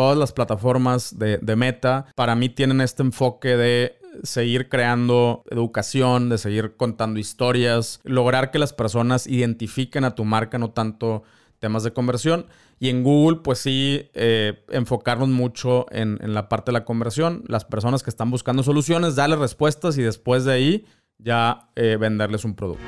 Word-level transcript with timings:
todas 0.00 0.16
las 0.16 0.32
plataformas 0.32 1.18
de, 1.18 1.56
Meta, 1.56 2.06
para 2.14 2.34
mí 2.34 2.48
tienen 2.48 2.80
este 2.80 3.02
enfoque 3.02 3.54
de 3.58 3.98
seguir 4.22 4.70
creando 4.70 5.44
educación, 5.50 6.30
de 6.30 6.38
seguir 6.38 6.74
contando 6.78 7.20
historias, 7.20 8.00
lograr 8.04 8.50
que 8.50 8.58
las 8.58 8.72
personas 8.72 9.26
identifiquen 9.26 10.04
a 10.04 10.14
tu 10.14 10.24
marca, 10.24 10.56
no 10.56 10.70
tanto 10.70 11.22
temas 11.58 11.82
de 11.82 11.92
conversión. 11.92 12.46
Y 12.78 12.88
en 12.88 13.02
Google, 13.04 13.40
pues 13.44 13.58
sí, 13.58 14.08
eh, 14.14 14.64
enfocarnos 14.70 15.28
mucho 15.28 15.84
en, 15.90 16.18
la 16.32 16.48
parte 16.48 16.70
de 16.70 16.78
la 16.78 16.86
conversión. 16.86 17.44
Las 17.46 17.66
personas 17.66 18.02
que 18.02 18.08
están 18.08 18.30
buscando 18.30 18.62
soluciones, 18.62 19.16
darles 19.16 19.38
respuestas 19.38 19.98
y 19.98 20.02
después 20.02 20.46
de 20.46 20.52
ahí 20.54 20.86
ya 21.18 21.68
eh, 21.76 21.98
venderles 22.00 22.46
un 22.46 22.54
producto. 22.54 22.82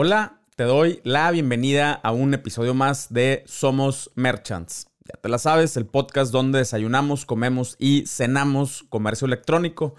Hola, 0.00 0.38
te 0.54 0.62
doy 0.62 1.00
la 1.02 1.28
bienvenida 1.32 1.92
a 1.92 2.12
un 2.12 2.32
episodio 2.32 2.72
más 2.72 3.12
de 3.12 3.42
Somos 3.46 4.12
Merchants. 4.14 4.86
Ya 5.00 5.20
te 5.20 5.28
la 5.28 5.38
sabes, 5.38 5.76
el 5.76 5.86
podcast 5.86 6.30
donde 6.30 6.60
desayunamos, 6.60 7.26
comemos 7.26 7.74
y 7.80 8.06
cenamos 8.06 8.84
comercio 8.90 9.26
electrónico. 9.26 9.96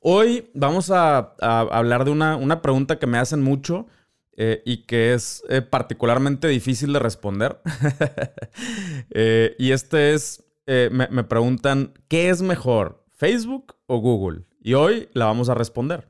Hoy 0.00 0.50
vamos 0.54 0.90
a, 0.90 1.36
hablar 1.38 2.04
de 2.04 2.10
una, 2.10 2.62
pregunta 2.62 2.98
que 2.98 3.06
me 3.06 3.18
hacen 3.18 3.40
mucho 3.40 3.86
eh, 4.36 4.60
y 4.66 4.86
que 4.86 5.14
es 5.14 5.44
eh, 5.48 5.62
particularmente 5.62 6.48
difícil 6.48 6.92
de 6.92 6.98
responder. 6.98 7.60
Eh, 9.10 9.54
y 9.56 9.70
este 9.70 10.14
es, 10.14 10.42
me, 10.66 11.06
me 11.10 11.22
preguntan, 11.22 11.94
¿qué 12.08 12.28
es 12.28 12.42
mejor, 12.42 13.04
Facebook 13.14 13.76
o 13.86 13.98
Google? 13.98 14.46
Y 14.60 14.74
hoy 14.74 15.08
la 15.12 15.26
vamos 15.26 15.48
a 15.48 15.54
responder. 15.54 16.08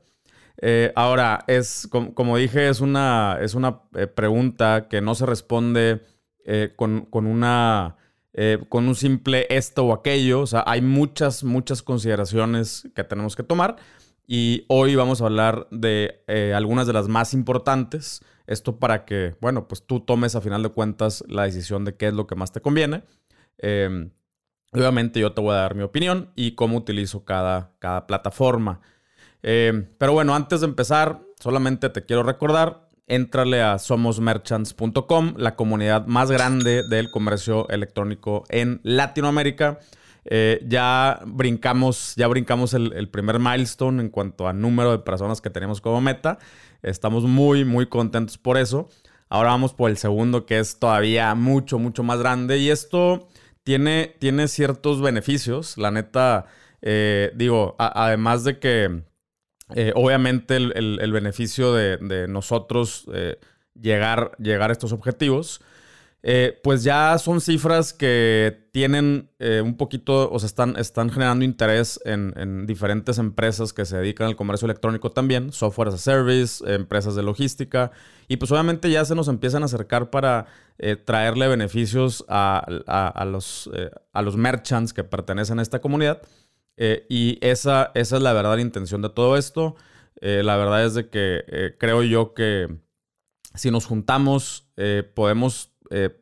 Eh, 0.61 0.91
ahora, 0.95 1.43
es 1.47 1.87
como, 1.89 2.37
dije, 2.37 2.69
es 2.69 2.81
una, 2.81 3.37
es 3.41 3.53
una 3.55 3.81
eh, 3.95 4.07
pregunta 4.07 4.87
que 4.89 5.01
no 5.01 5.15
se 5.15 5.25
responde 5.25 6.01
eh, 6.45 6.73
con, 6.75 7.07
una. 7.11 7.95
con 8.69 8.87
un 8.87 8.95
simple 8.95 9.47
esto 9.49 9.85
o 9.85 9.93
aquello. 9.93 10.41
O 10.41 10.47
sea, 10.47 10.63
hay 10.67 10.81
muchas, 10.81 11.43
muchas 11.43 11.81
consideraciones 11.81 12.87
que 12.95 13.03
tenemos 13.03 13.35
que 13.35 13.43
tomar. 13.43 13.77
Y 14.27 14.65
hoy 14.67 14.95
vamos 14.95 15.21
a 15.21 15.25
hablar 15.25 15.67
de 15.71 16.23
algunas 16.55 16.85
de 16.87 16.93
las 16.93 17.07
más 17.07 17.33
importantes. 17.33 18.21
Esto 18.49 18.79
para 18.79 19.05
que, 19.05 19.35
bueno, 19.41 19.67
pues 19.67 19.85
tú 19.85 19.99
tomes 19.99 20.35
a 20.35 20.41
final 20.41 20.63
de 20.63 20.69
cuentas 20.69 21.23
la 21.27 21.43
decisión 21.43 21.85
de 21.85 21.95
qué 21.95 22.07
es 22.07 22.13
lo 22.13 22.25
que 22.25 22.35
más 22.35 22.51
te 22.51 22.61
conviene. 22.61 23.03
Em, 23.59 24.11
obviamente 24.73 25.19
yo 25.19 25.33
te 25.33 25.41
voy 25.41 25.51
a 25.51 25.59
dar 25.59 25.75
mi 25.75 25.83
opinión 25.83 26.31
y 26.35 26.55
cómo 26.55 26.77
utilizo 26.77 27.25
cada, 27.25 27.75
cada 27.79 28.07
plataforma. 28.07 28.81
Eh, 29.43 29.87
pero 29.97 30.13
bueno, 30.13 30.35
antes 30.35 30.61
de 30.61 30.67
empezar, 30.67 31.21
solamente 31.39 31.89
te 31.89 32.05
quiero 32.05 32.23
recordar, 32.23 32.89
entrale 33.07 33.61
a 33.61 33.79
somosmerchants.com, 33.79 35.33
la 35.37 35.55
comunidad 35.55 36.05
más 36.05 36.31
grande 36.31 36.83
del 36.87 37.09
comercio 37.09 37.67
electrónico 37.69 38.43
en 38.49 38.79
Latinoamérica. 38.83 39.79
Eh, 40.25 40.63
ya 40.67 41.21
brincamos, 41.25 42.13
ya 42.15 42.27
brincamos 42.27 42.73
el, 42.75 43.09
primer 43.09 43.39
milestone 43.39 44.01
en 44.01 44.09
cuanto 44.09 44.47
a 44.47 44.53
número 44.53 44.91
de 44.91 44.99
personas 44.99 45.41
que 45.41 45.49
tenemos 45.49 45.81
como 45.81 46.01
meta. 46.01 46.37
Estamos 46.83 47.23
muy, 47.23 47.65
muy 47.65 47.87
contentos 47.87 48.37
por 48.37 48.57
eso. 48.57 48.89
Ahora 49.27 49.49
vamos 49.49 49.73
por 49.73 49.89
el 49.89 49.97
segundo, 49.97 50.45
que 50.45 50.59
es 50.59 50.77
todavía 50.79 51.33
mucho, 51.35 51.79
mucho 51.79 52.03
más 52.03 52.19
grande. 52.19 52.57
Y 52.57 52.69
esto 52.69 53.27
tiene, 53.63 54.15
tiene 54.19 54.47
ciertos 54.47 55.01
beneficios. 55.01 55.77
La 55.77 55.91
neta, 55.91 56.45
eh, 56.81 57.31
digo, 57.35 57.75
además 57.77 58.43
de 58.43 58.59
que 58.59 59.03
eh, 59.75 59.91
obviamente 59.95 60.55
el, 60.55 61.11
beneficio 61.11 61.73
de, 61.73 62.27
nosotros 62.27 63.05
eh, 63.13 63.37
llegar, 63.79 64.31
llegar 64.39 64.69
a 64.71 64.73
estos 64.73 64.93
objetivos, 64.93 65.61
eh, 66.21 66.59
pues 66.63 66.83
ya 66.83 67.17
son 67.17 67.39
cifras 67.39 67.93
que 67.93 68.67
tienen 68.73 69.29
un 69.39 69.77
poquito, 69.77 70.29
o 70.31 70.39
sea, 70.39 70.47
están, 70.47 70.75
están 70.77 71.09
generando 71.09 71.45
interés 71.45 71.99
en, 72.03 72.65
diferentes 72.65 73.19
empresas 73.19 73.71
que 73.71 73.85
se 73.85 73.97
dedican 73.97 74.27
al 74.27 74.35
comercio 74.35 74.65
electrónico 74.65 75.11
también, 75.11 75.53
software 75.53 75.89
as 75.89 75.93
a 75.93 75.97
service, 75.97 76.63
empresas 76.73 77.15
de 77.15 77.23
logística, 77.23 77.91
y 78.27 78.37
pues 78.37 78.51
obviamente 78.51 78.89
ya 78.89 79.05
se 79.05 79.15
nos 79.15 79.27
empiezan 79.27 79.61
a 79.61 79.67
acercar 79.67 80.09
para 80.09 80.47
traerle 81.05 81.47
beneficios 81.47 82.25
a, 82.27 82.65
los, 83.25 83.69
a 84.13 84.21
los 84.21 84.35
merchants 84.35 84.93
que 84.93 85.03
pertenecen 85.03 85.59
a 85.59 85.61
esta 85.61 85.79
comunidad. 85.79 86.21
Eh, 86.81 87.05
y 87.09 87.37
esa, 87.41 87.91
esa 87.93 88.15
es 88.15 88.21
la 88.23 88.31
verdadera 88.31 88.61
intención 88.61 89.01
de 89.01 89.09
todo 89.09 89.35
esto. 89.35 89.75
Eh, 90.21 90.41
la 90.43 90.55
verdad 90.55 90.85
es 90.85 90.93
de 90.93 91.09
que 91.09 91.43
eh, 91.47 91.75
creo 91.77 92.03
yo 92.03 92.33
que 92.33 92.73
si 93.53 93.69
nos 93.69 93.85
juntamos 93.85 94.65
podemos 95.13 95.73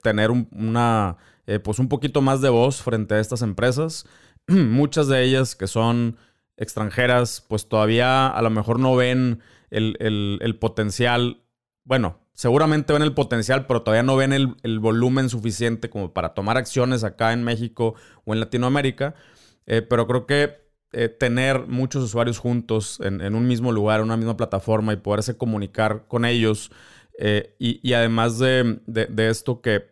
tener 0.01 0.31
una, 0.31 1.17
pues 1.63 1.77
un 1.77 1.89
poquito 1.89 2.21
más 2.23 2.41
de 2.41 2.49
voz 2.49 2.81
frente 2.81 3.13
a 3.13 3.19
estas 3.19 3.43
empresas. 3.43 4.07
Muchas 4.47 5.07
de 5.07 5.23
ellas 5.23 5.55
que 5.55 5.67
son 5.67 6.17
extranjeras, 6.55 7.45
pues 7.47 7.69
todavía 7.69 8.27
a 8.27 8.41
lo 8.41 8.49
mejor 8.49 8.79
no 8.79 8.95
ven 8.95 9.41
el, 9.69 10.57
potencial. 10.59 11.43
Bueno, 11.83 12.17
seguramente 12.33 12.93
ven 12.93 13.03
el 13.03 13.13
potencial, 13.13 13.67
pero 13.67 13.83
todavía 13.83 14.01
no 14.01 14.15
ven 14.15 14.33
el, 14.33 14.55
el 14.63 14.79
volumen 14.79 15.29
suficiente 15.29 15.91
como 15.91 16.13
para 16.13 16.33
tomar 16.33 16.57
acciones 16.57 17.03
acá 17.03 17.31
en 17.33 17.43
México 17.43 17.93
o 18.25 18.33
en 18.33 18.39
Latinoamérica. 18.39 19.13
Eh, 19.67 19.81
pero 19.81 20.07
creo 20.07 20.25
que 20.25 20.65
eh, 20.93 21.09
tener 21.09 21.67
muchos 21.67 22.03
usuarios 22.03 22.39
juntos 22.39 22.99
en, 23.03 23.35
un 23.35 23.45
mismo 23.45 23.73
lugar, 23.73 23.99
en 23.99 24.05
una 24.05 24.17
misma 24.17 24.37
plataforma 24.37 24.93
y 24.93 24.95
poderse 24.95 25.37
comunicar 25.37 26.05
con 26.07 26.25
ellos. 26.25 26.71
Eh, 27.19 27.55
y, 27.59 27.93
además 27.93 28.39
de, 28.39 28.79
esto 29.17 29.61
que, 29.61 29.85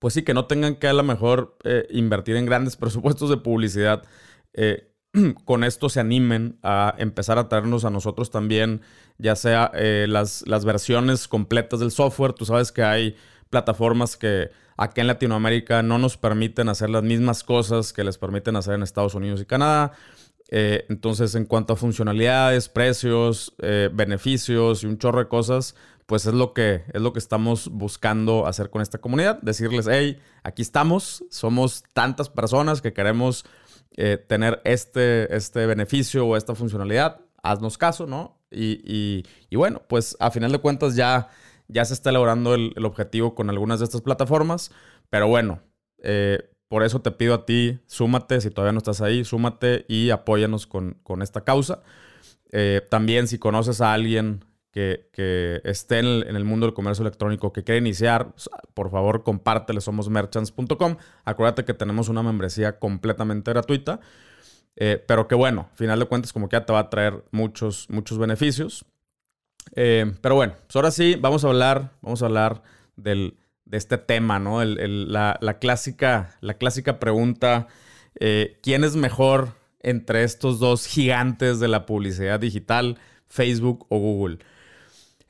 pues 0.00 0.14
sí, 0.14 0.22
que 0.22 0.34
no 0.34 0.46
tengan 0.46 0.74
que 0.76 0.88
a 0.88 0.92
lo 0.92 1.04
mejor 1.04 1.56
invertir 1.90 2.36
en 2.36 2.46
grandes 2.46 2.76
presupuestos 2.76 3.30
de 3.30 3.36
publicidad, 3.36 4.02
con 5.44 5.62
esto 5.62 5.88
se 5.88 6.00
animen 6.00 6.58
a 6.62 6.94
empezar 6.98 7.38
a 7.38 7.48
traernos 7.48 7.84
a 7.84 7.90
nosotros 7.90 8.30
también, 8.30 8.80
ya 9.18 9.36
sea 9.36 9.70
las 10.08 10.64
versiones 10.64 11.28
completas 11.28 11.78
del 11.78 11.92
software. 11.92 12.32
Tú 12.32 12.44
sabes 12.44 12.72
que 12.72 12.82
hay 12.82 13.16
plataformas 13.50 14.16
que 14.16 14.50
Aquí 14.76 15.00
en 15.00 15.06
Latinoamérica 15.06 15.82
no 15.82 15.98
nos 15.98 16.16
permiten 16.16 16.68
hacer 16.68 16.90
las 16.90 17.02
mismas 17.02 17.44
cosas 17.44 17.92
que 17.92 18.04
les 18.04 18.18
permiten 18.18 18.56
hacer 18.56 18.74
en 18.74 18.82
Estados 18.82 19.14
Unidos 19.14 19.40
y 19.40 19.46
Canadá. 19.46 19.92
Eh, 20.50 20.84
entonces, 20.88 21.34
en 21.34 21.46
cuanto 21.46 21.72
a 21.72 21.76
funcionalidades, 21.76 22.68
precios, 22.68 23.54
eh, 23.60 23.88
beneficios 23.92 24.82
y 24.82 24.86
un 24.86 24.98
chorro 24.98 25.20
de 25.20 25.28
cosas, 25.28 25.74
pues 26.06 26.26
es 26.26 26.34
lo 26.34 26.52
que 26.52 26.84
es 26.92 27.00
lo 27.00 27.12
que 27.12 27.18
estamos 27.18 27.68
buscando 27.70 28.46
hacer 28.46 28.70
con 28.70 28.82
esta 28.82 28.98
comunidad. 28.98 29.40
Decirles, 29.42 29.86
hey, 29.90 30.18
aquí 30.42 30.62
estamos, 30.62 31.24
somos 31.30 31.84
tantas 31.92 32.28
personas 32.28 32.82
que 32.82 32.92
queremos 32.92 33.44
eh, 33.96 34.18
tener 34.18 34.60
este, 34.64 35.34
este 35.34 35.66
beneficio 35.66 36.26
o 36.26 36.36
esta 36.36 36.54
funcionalidad. 36.54 37.20
Haznos 37.42 37.78
caso, 37.78 38.06
¿no? 38.06 38.38
Y, 38.50 39.24
y 39.50 39.56
bueno, 39.56 39.82
pues 39.88 40.16
a 40.20 40.30
final 40.30 40.52
de 40.52 40.58
cuentas 40.58 40.94
ya 40.94 41.28
ya 41.68 41.84
se 41.84 41.94
está 41.94 42.10
elaborando 42.10 42.54
el, 42.54 42.72
objetivo 42.84 43.34
con 43.34 43.50
algunas 43.50 43.80
de 43.80 43.86
estas 43.86 44.02
plataformas, 44.02 44.70
pero 45.10 45.28
bueno, 45.28 45.60
eh, 46.02 46.50
por 46.68 46.82
eso 46.82 47.00
te 47.00 47.10
pido 47.10 47.34
a 47.34 47.46
ti, 47.46 47.78
súmate, 47.86 48.40
si 48.40 48.50
todavía 48.50 48.72
no 48.72 48.78
estás 48.78 49.00
ahí, 49.00 49.24
súmate 49.24 49.84
y 49.88 50.10
apóyanos 50.10 50.66
con, 50.66 50.96
esta 51.22 51.42
causa. 51.44 51.82
Eh, 52.50 52.82
también 52.90 53.26
si 53.28 53.38
conoces 53.38 53.80
a 53.80 53.92
alguien 53.92 54.44
que, 54.72 55.60
esté 55.64 56.00
en 56.00 56.36
el, 56.36 56.44
mundo 56.44 56.66
del 56.66 56.74
comercio 56.74 57.02
electrónico, 57.02 57.52
que 57.52 57.62
quiere 57.62 57.78
iniciar, 57.78 58.34
por 58.74 58.90
favor 58.90 59.22
compártele, 59.22 59.80
somos 59.80 60.08
merchants.com. 60.08 60.96
Acuérdate 61.24 61.64
que 61.64 61.74
tenemos 61.74 62.08
una 62.08 62.22
membresía 62.22 62.78
completamente 62.78 63.52
gratuita. 63.52 64.00
Eh, 64.76 65.02
pero 65.06 65.28
que 65.28 65.36
bueno, 65.36 65.70
final 65.74 66.00
de 66.00 66.06
cuentas 66.06 66.32
como 66.32 66.48
que 66.48 66.56
ya 66.56 66.66
te 66.66 66.72
va 66.72 66.80
a 66.80 66.90
traer 66.90 67.24
muchos, 67.30 67.88
muchos 67.88 68.18
beneficios. 68.18 68.84
Eh, 69.72 70.12
pero 70.20 70.34
bueno, 70.34 70.54
pues 70.66 70.76
ahora 70.76 70.90
sí, 70.90 71.16
vamos 71.20 71.44
a 71.44 71.48
hablar, 71.48 71.92
vamos 72.02 72.22
a 72.22 72.26
hablar 72.26 72.62
del, 72.96 73.36
de 73.64 73.78
este 73.78 73.98
tema, 73.98 74.38
¿no? 74.38 74.62
la, 74.64 75.58
clásica, 75.60 76.36
la 76.40 76.54
clásica 76.54 77.00
pregunta, 77.00 77.68
eh, 78.20 78.58
¿quién 78.62 78.84
es 78.84 78.96
mejor 78.96 79.54
entre 79.80 80.24
estos 80.24 80.58
dos 80.60 80.86
gigantes 80.86 81.60
de 81.60 81.68
la 81.68 81.86
publicidad 81.86 82.40
digital, 82.40 82.98
Facebook 83.26 83.86
o 83.88 83.98
Google? 83.98 84.38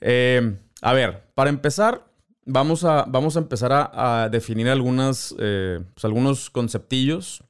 Eh, 0.01 0.59
a 0.83 0.93
ver, 0.93 1.25
para 1.35 1.51
empezar, 1.51 2.07
vamos 2.45 2.85
a, 2.85 3.05
vamos 3.09 3.37
a 3.37 3.41
empezar 3.41 3.73
a, 3.73 4.29
definir 4.31 4.69
algunas, 4.69 5.35
pues 5.39 6.05
algunos 6.05 6.51
conceptillos. 6.51 7.43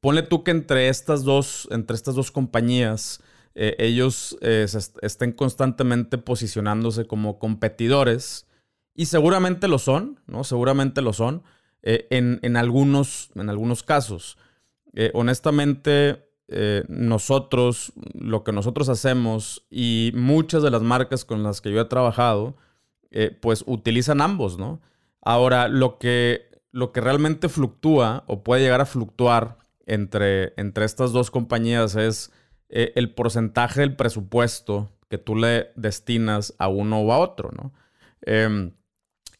ponle 0.00 0.22
tú 0.22 0.42
que 0.42 0.52
entre 0.52 0.88
estas 0.88 1.24
dos, 1.24 1.68
entre 1.70 1.94
estas 1.96 2.14
dos 2.14 2.30
compañías, 2.30 3.20
eh, 3.60 3.74
ellos 3.80 4.38
eh, 4.40 4.66
estén 5.02 5.32
constantemente 5.32 6.16
posicionándose 6.16 7.06
como 7.06 7.40
competidores. 7.40 8.46
Y 8.94 9.06
seguramente 9.06 9.66
lo 9.66 9.80
son, 9.80 10.20
¿no? 10.28 10.44
Seguramente 10.44 11.02
lo 11.02 11.12
son. 11.12 11.42
Eh, 11.82 12.06
en, 12.10 12.56
algunos, 12.56 13.30
en 13.34 13.50
algunos 13.50 13.82
casos. 13.82 14.38
honestamente, 15.12 16.24
eh, 16.46 16.84
nosotros, 16.88 17.92
lo 18.14 18.44
que 18.44 18.52
nosotros 18.52 18.88
hacemos 18.88 19.66
y 19.70 20.12
muchas 20.14 20.62
de 20.62 20.70
las 20.70 20.82
marcas 20.82 21.24
con 21.24 21.42
las 21.42 21.60
que 21.60 21.72
yo 21.72 21.80
he 21.80 21.84
trabajado, 21.84 22.56
pues 23.40 23.64
utilizan 23.66 24.20
ambos, 24.20 24.58
¿no? 24.58 24.80
Ahora, 25.20 25.66
lo 25.66 25.98
que, 25.98 26.48
lo 26.70 26.92
que 26.92 27.00
realmente 27.00 27.48
fluctúa 27.48 28.22
o 28.28 28.44
puede 28.44 28.62
llegar 28.62 28.80
a 28.80 28.86
fluctuar 28.86 29.58
entre, 29.86 30.52
entre 30.56 30.84
estas 30.84 31.12
dos 31.12 31.30
compañías 31.30 31.96
es 31.96 32.30
eh, 32.68 32.92
el 32.96 33.14
porcentaje 33.14 33.80
del 33.80 33.96
presupuesto 33.96 34.90
que 35.08 35.18
tú 35.18 35.36
le 35.36 35.70
destinas 35.74 36.54
a 36.58 36.68
uno 36.68 37.00
o 37.00 37.12
a 37.12 37.18
otro, 37.18 37.50
¿no? 37.52 37.72
Em, 38.22 38.72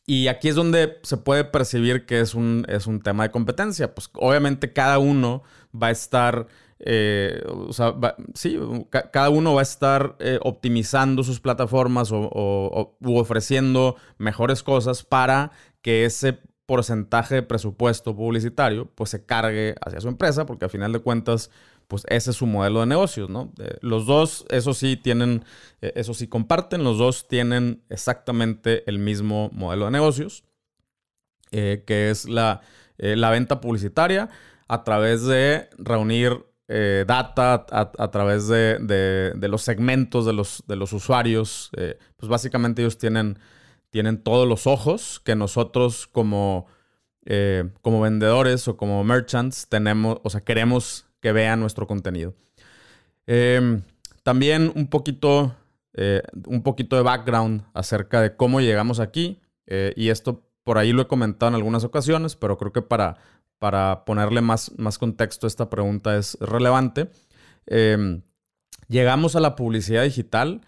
y 0.08 0.28
aquí 0.28 0.48
es 0.48 0.54
donde 0.54 0.98
se 1.02 1.18
puede 1.18 1.44
percibir 1.44 2.06
que 2.06 2.20
es 2.20 2.34
un, 2.34 2.64
es 2.66 2.86
un 2.86 3.02
tema 3.02 3.24
de 3.24 3.30
competencia. 3.30 3.94
Pues 3.94 4.08
obviamente 4.14 4.72
cada 4.72 4.98
uno 4.98 5.42
va 5.70 5.88
a 5.88 5.90
estar, 5.90 6.46
eh, 6.78 7.42
o 7.46 7.74
sea, 7.74 7.94
sí, 8.32 8.58
cada 8.88 9.28
uno 9.28 9.52
va 9.52 9.60
a 9.60 9.62
estar 9.64 10.16
eh, 10.18 10.38
optimizando 10.42 11.22
sus 11.22 11.40
plataformas 11.40 12.10
o, 12.10 12.96
ofreciendo 13.04 13.96
mejores 14.16 14.62
cosas 14.62 15.04
para 15.04 15.52
que 15.82 16.06
ese 16.06 16.38
porcentaje 16.64 17.34
de 17.34 17.42
presupuesto 17.42 18.16
publicitario 18.16 18.90
pues 18.94 19.10
se 19.10 19.26
cargue 19.26 19.74
hacia 19.84 20.00
su 20.00 20.08
empresa, 20.08 20.46
porque 20.46 20.64
a 20.64 20.70
final 20.70 20.92
de 20.92 21.00
cuentas 21.00 21.50
pues 21.88 22.04
ese 22.08 22.30
es 22.30 22.36
su 22.36 22.46
modelo 22.46 22.80
de 22.80 22.86
negocios, 22.86 23.30
¿no? 23.30 23.52
los 23.80 24.06
dos, 24.06 24.44
eso 24.50 24.74
sí, 24.74 24.96
tienen, 24.96 25.44
eh, 25.80 25.92
eso 25.96 26.12
sí 26.12 26.28
comparten, 26.28 26.84
los 26.84 26.98
dos 26.98 27.26
tienen 27.26 27.82
exactamente 27.88 28.88
el 28.88 28.98
mismo 28.98 29.50
modelo 29.54 29.86
de 29.86 29.92
negocios, 29.92 30.44
eh, 31.50 31.84
que 31.86 32.10
es 32.10 32.28
la, 32.28 32.60
eh, 32.98 33.16
la, 33.16 33.30
venta 33.30 33.62
publicitaria 33.62 34.28
a 34.68 34.84
través 34.84 35.24
de 35.24 35.70
reunir 35.78 36.44
data, 37.06 37.64
a, 37.70 38.10
través 38.10 38.46
de, 38.46 39.32
los 39.40 39.62
segmentos 39.62 40.26
de 40.26 40.34
los, 40.34 40.62
de 40.66 40.76
los 40.76 40.92
usuarios. 40.92 41.70
pues 42.18 42.28
básicamente 42.28 42.82
ellos 42.82 42.98
tienen, 42.98 43.38
tienen 43.88 44.22
todos 44.22 44.46
los 44.46 44.66
ojos 44.66 45.18
que 45.24 45.34
nosotros 45.34 46.06
como, 46.06 46.66
como 47.80 48.02
vendedores 48.02 48.68
o 48.68 48.76
como 48.76 49.02
merchants 49.02 49.66
tenemos, 49.70 50.18
o 50.22 50.28
sea, 50.28 50.42
queremos 50.42 51.07
que 51.20 51.32
vean 51.32 51.60
nuestro 51.60 51.86
contenido. 51.86 52.34
Em, 53.26 53.82
también 54.22 54.72
un 54.74 54.88
poquito, 54.88 55.54
eh, 55.94 56.22
un 56.46 56.62
poquito 56.62 56.96
de 56.96 57.02
background 57.02 57.62
acerca 57.74 58.20
de 58.20 58.36
cómo 58.36 58.60
llegamos 58.60 59.00
aquí. 59.00 59.40
Eh, 59.66 59.92
y 59.96 60.08
esto 60.08 60.48
por 60.64 60.78
ahí 60.78 60.92
lo 60.92 61.02
he 61.02 61.06
comentado 61.06 61.48
en 61.50 61.54
algunas 61.54 61.84
ocasiones, 61.84 62.36
pero 62.36 62.58
creo 62.58 62.72
que 62.72 62.82
para, 62.82 63.16
para 63.58 64.04
ponerle 64.04 64.40
más, 64.40 64.72
más 64.78 64.98
contexto 64.98 65.46
a 65.46 65.48
esta 65.48 65.70
pregunta 65.70 66.16
es 66.16 66.36
relevante. 66.40 67.10
Em, 67.66 68.22
llegamos 68.88 69.36
a 69.36 69.40
la 69.40 69.56
publicidad 69.56 70.04
digital 70.04 70.62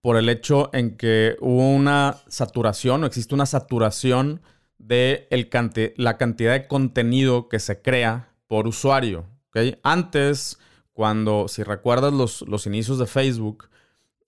por 0.00 0.16
el 0.16 0.28
hecho 0.28 0.70
en 0.72 0.96
que 0.96 1.36
hubo 1.40 1.68
una 1.68 2.16
saturación 2.28 3.04
o 3.04 3.06
existe 3.06 3.34
una 3.34 3.46
saturación 3.46 4.40
de 4.78 5.28
el 5.30 5.48
la 5.96 6.16
cantidad 6.16 6.52
de 6.52 6.66
contenido 6.66 7.48
que 7.48 7.58
se 7.58 7.82
crea 7.82 8.32
por 8.46 8.66
usuario. 8.66 9.26
Antes, 9.82 10.58
cuando, 10.92 11.48
si 11.48 11.62
recuerdas 11.62 12.12
los, 12.12 12.42
los 12.42 12.66
inicios 12.66 12.98
de 12.98 13.06
Facebook, 13.06 13.68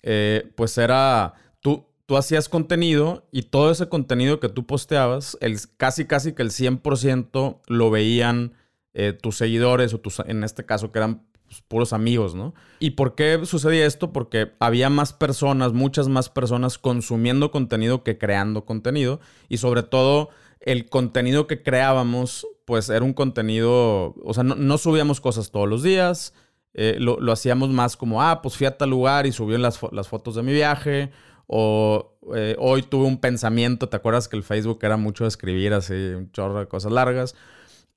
eh, 0.03 0.51
pues 0.57 0.79
era, 0.79 1.35
tú, 1.61 1.87
tú 2.07 2.17
hacías 2.17 2.49
contenido 2.49 3.27
y 3.31 3.43
todo 3.43 3.71
ese 3.71 3.89
contenido 3.89 4.41
que 4.41 4.49
tú 4.49 4.67
posteabas, 4.67 5.37
el, 5.41 5.59
casi 5.77 6.07
casi 6.07 6.33
que 6.33 6.43
el 6.43 6.51
100% 6.51 7.61
lo 7.67 7.91
veían 7.91 8.55
eh, 8.95 9.13
tus 9.13 9.37
seguidores 9.37 9.95
o 9.95 10.01
tus, 10.01 10.21
en 10.21 10.45
este 10.45 10.67
caso 10.67 10.93
que 10.93 10.99
eran 10.99 11.23
pues, 11.47 11.63
puros 11.69 11.93
amigos, 11.93 12.35
¿no? 12.35 12.55
¿Y 12.79 12.91
por 12.91 13.15
qué 13.15 13.41
sucedía 13.45 13.87
esto? 13.87 14.13
Porque 14.13 14.53
había 14.59 14.89
más 14.89 15.13
personas, 15.13 15.73
muchas 15.73 16.09
más 16.09 16.29
personas 16.29 16.79
consumiendo 16.79 17.51
contenido 17.51 18.03
que 18.03 18.19
creando 18.19 18.65
contenido 18.65 19.21
y 19.49 19.59
sobre 19.59 19.83
todo 19.83 20.31
el 20.63 20.89
contenido 20.89 21.47
que 21.47 21.63
creábamos, 21.63 22.47
pues 22.65 22.89
era 22.89 23.05
un 23.05 23.13
contenido, 23.13 24.15
o 24.23 24.35
sea, 24.35 24.45
no, 24.45 24.79
subíamos 24.79 25.21
cosas 25.21 25.51
todos 25.51 25.69
los 25.69 25.83
días, 25.83 26.35
eh, 26.75 26.97
lo, 26.99 27.33
hacíamos 27.33 27.71
más 27.71 27.97
como, 27.97 28.23
ah, 28.23 28.41
pues 28.43 28.57
fui 28.57 28.67
a 28.67 28.79
tal 28.79 28.91
lugar 28.91 29.27
y 29.27 29.33
subí 29.33 29.59
las, 29.59 29.81
las 29.93 30.09
fotos 30.09 30.37
de 30.37 30.43
mi 30.43 30.53
viaje, 30.53 31.11
o 31.47 32.17
eh, 32.35 32.57
hoy 32.59 32.83
tuve 32.83 33.07
un 33.07 33.19
pensamiento, 33.19 33.89
¿te 33.89 33.97
acuerdas 33.97 34.29
que 34.29 34.37
el 34.37 34.45
Facebook 34.45 34.79
era 34.83 34.97
mucho 34.97 35.25
de 35.25 35.29
escribir 35.29 35.75
así, 35.75 35.93
un 35.93 36.31
chorro 36.31 36.61
de 36.61 36.69
cosas 36.69 36.93
largas? 36.93 37.35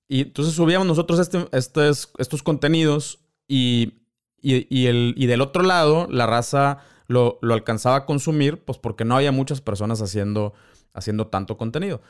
Y 0.08 0.22
entonces 0.22 0.54
subíamos 0.54 0.88
nosotros 0.88 1.20
este, 1.20 1.90
estos 1.90 2.44
contenidos 2.44 3.20
y, 3.48 3.94
el, 4.42 5.14
y 5.16 5.26
del 5.28 5.42
otro 5.42 5.64
lado, 5.64 6.08
la 6.10 6.26
raza 6.26 6.80
lo, 7.08 7.40
lo, 7.42 7.54
alcanzaba 7.54 7.96
a 7.98 8.06
consumir, 8.06 8.64
pues 8.64 8.78
porque 8.78 9.06
no 9.06 9.16
había 9.16 9.32
muchas 9.32 9.62
personas 9.62 10.02
haciendo, 10.02 10.54
haciendo 10.94 11.28
tanto 11.28 11.58
contenido. 11.58 12.02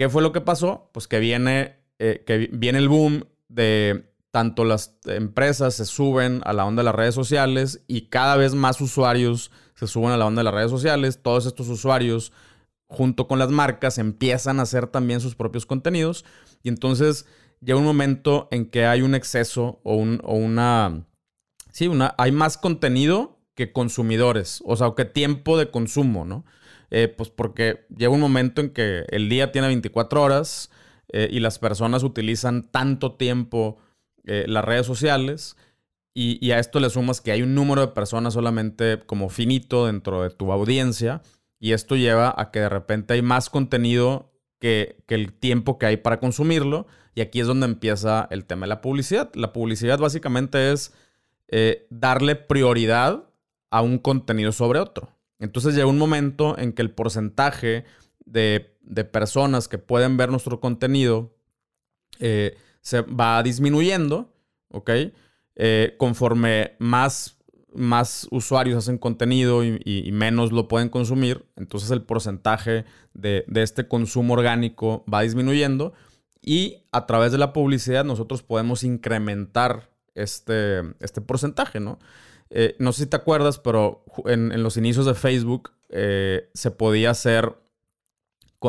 ¿Qué 0.00 0.08
fue 0.08 0.22
lo 0.22 0.32
que 0.32 0.40
pasó? 0.40 0.88
Pues 0.94 1.06
que 1.06 1.18
viene, 1.18 1.76
eh, 1.98 2.24
que 2.26 2.48
viene 2.50 2.78
el 2.78 2.88
boom 2.88 3.26
de 3.50 4.10
tanto 4.30 4.64
las 4.64 4.96
empresas 5.04 5.74
se 5.74 5.84
suben 5.84 6.40
a 6.46 6.54
la 6.54 6.64
onda 6.64 6.80
de 6.80 6.84
las 6.86 6.94
redes 6.94 7.14
sociales 7.14 7.84
y 7.86 8.08
cada 8.08 8.36
vez 8.36 8.54
más 8.54 8.80
usuarios 8.80 9.50
se 9.74 9.86
suben 9.86 10.12
a 10.12 10.16
la 10.16 10.24
onda 10.24 10.40
de 10.40 10.44
las 10.44 10.54
redes 10.54 10.70
sociales. 10.70 11.20
Todos 11.22 11.44
estos 11.44 11.68
usuarios, 11.68 12.32
junto 12.86 13.28
con 13.28 13.38
las 13.38 13.50
marcas, 13.50 13.98
empiezan 13.98 14.58
a 14.58 14.62
hacer 14.62 14.86
también 14.86 15.20
sus 15.20 15.34
propios 15.34 15.66
contenidos. 15.66 16.24
Y 16.62 16.70
entonces 16.70 17.26
llega 17.60 17.78
un 17.78 17.84
momento 17.84 18.48
en 18.52 18.70
que 18.70 18.86
hay 18.86 19.02
un 19.02 19.14
exceso 19.14 19.80
o, 19.82 19.96
un, 19.96 20.22
o 20.24 20.34
una... 20.34 21.04
Sí, 21.72 21.88
una, 21.88 22.14
hay 22.16 22.32
más 22.32 22.56
contenido 22.56 23.38
que 23.54 23.70
consumidores, 23.70 24.62
o 24.64 24.76
sea, 24.76 24.94
que 24.96 25.04
tiempo 25.04 25.58
de 25.58 25.70
consumo, 25.70 26.24
¿no? 26.24 26.46
Eh, 26.90 27.06
pues 27.06 27.30
porque 27.30 27.86
llega 27.96 28.10
un 28.10 28.20
momento 28.20 28.60
en 28.60 28.70
que 28.70 29.04
el 29.10 29.28
día 29.28 29.52
tiene 29.52 29.68
24 29.68 30.22
horas 30.22 30.70
eh, 31.12 31.28
y 31.30 31.38
las 31.38 31.60
personas 31.60 32.02
utilizan 32.02 32.68
tanto 32.70 33.14
tiempo 33.14 33.78
eh, 34.24 34.44
las 34.48 34.64
redes 34.64 34.86
sociales 34.86 35.56
y, 36.12 36.50
a 36.50 36.58
esto 36.58 36.80
le 36.80 36.90
sumas 36.90 37.20
que 37.20 37.30
hay 37.30 37.42
un 37.42 37.54
número 37.54 37.80
de 37.80 37.92
personas 37.92 38.34
solamente 38.34 38.98
como 39.06 39.28
finito 39.30 39.86
dentro 39.86 40.22
de 40.22 40.30
tu 40.30 40.52
audiencia 40.52 41.22
y 41.60 41.72
esto 41.72 41.94
lleva 41.94 42.34
a 42.36 42.50
que 42.50 42.58
de 42.58 42.68
repente 42.68 43.14
hay 43.14 43.22
más 43.22 43.48
contenido 43.48 44.32
que, 44.58 44.96
que 45.06 45.14
el 45.14 45.32
tiempo 45.32 45.78
que 45.78 45.86
hay 45.86 45.96
para 45.96 46.18
consumirlo 46.18 46.88
y 47.14 47.20
aquí 47.20 47.40
es 47.40 47.46
donde 47.46 47.66
empieza 47.66 48.26
el 48.32 48.44
tema 48.44 48.66
de 48.66 48.70
la 48.70 48.80
publicidad. 48.80 49.30
La 49.34 49.52
publicidad 49.52 49.98
básicamente 49.98 50.72
es 50.72 50.92
darle 51.90 52.36
prioridad 52.36 53.24
a 53.70 53.82
un 53.82 53.98
contenido 53.98 54.52
sobre 54.52 54.80
otro. 54.80 55.19
Entonces 55.40 55.74
llega 55.74 55.86
un 55.86 55.98
momento 55.98 56.56
en 56.58 56.72
que 56.72 56.82
el 56.82 56.90
porcentaje 56.90 57.84
de, 58.24 58.76
personas 59.10 59.68
que 59.68 59.78
pueden 59.78 60.16
ver 60.16 60.30
nuestro 60.30 60.60
contenido 60.60 61.34
eh, 62.18 62.56
se 62.82 63.00
va 63.00 63.42
disminuyendo, 63.42 64.32
¿ok? 64.68 64.90
Eh, 65.56 65.94
conforme 65.98 66.76
más, 66.78 67.38
más 67.72 68.28
usuarios 68.30 68.78
hacen 68.78 68.98
contenido 68.98 69.64
y, 69.64 70.10
menos 70.12 70.52
lo 70.52 70.68
pueden 70.68 70.88
consumir, 70.88 71.46
entonces 71.56 71.90
el 71.90 72.02
porcentaje 72.02 72.84
de, 73.14 73.44
de 73.48 73.62
este 73.62 73.88
consumo 73.88 74.34
orgánico 74.34 75.04
va 75.12 75.22
disminuyendo 75.22 75.94
y 76.42 76.84
a 76.92 77.06
través 77.06 77.32
de 77.32 77.38
la 77.38 77.52
publicidad 77.52 78.04
nosotros 78.04 78.42
podemos 78.42 78.84
incrementar 78.84 79.90
este, 80.14 80.80
este 81.00 81.20
porcentaje, 81.20 81.80
¿no? 81.80 81.98
Eh, 82.50 82.74
no 82.80 82.92
sé 82.92 83.04
si 83.04 83.10
te 83.10 83.16
acuerdas, 83.16 83.58
pero 83.58 84.04
en, 84.26 84.62
los 84.62 84.76
inicios 84.76 85.06
de 85.06 85.14
Facebook 85.14 85.70
eh, 85.88 86.50
se 86.52 86.72
podía 86.72 87.10
hacer 87.10 87.56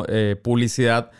eh, 0.08 0.36
publicidad 0.42 1.10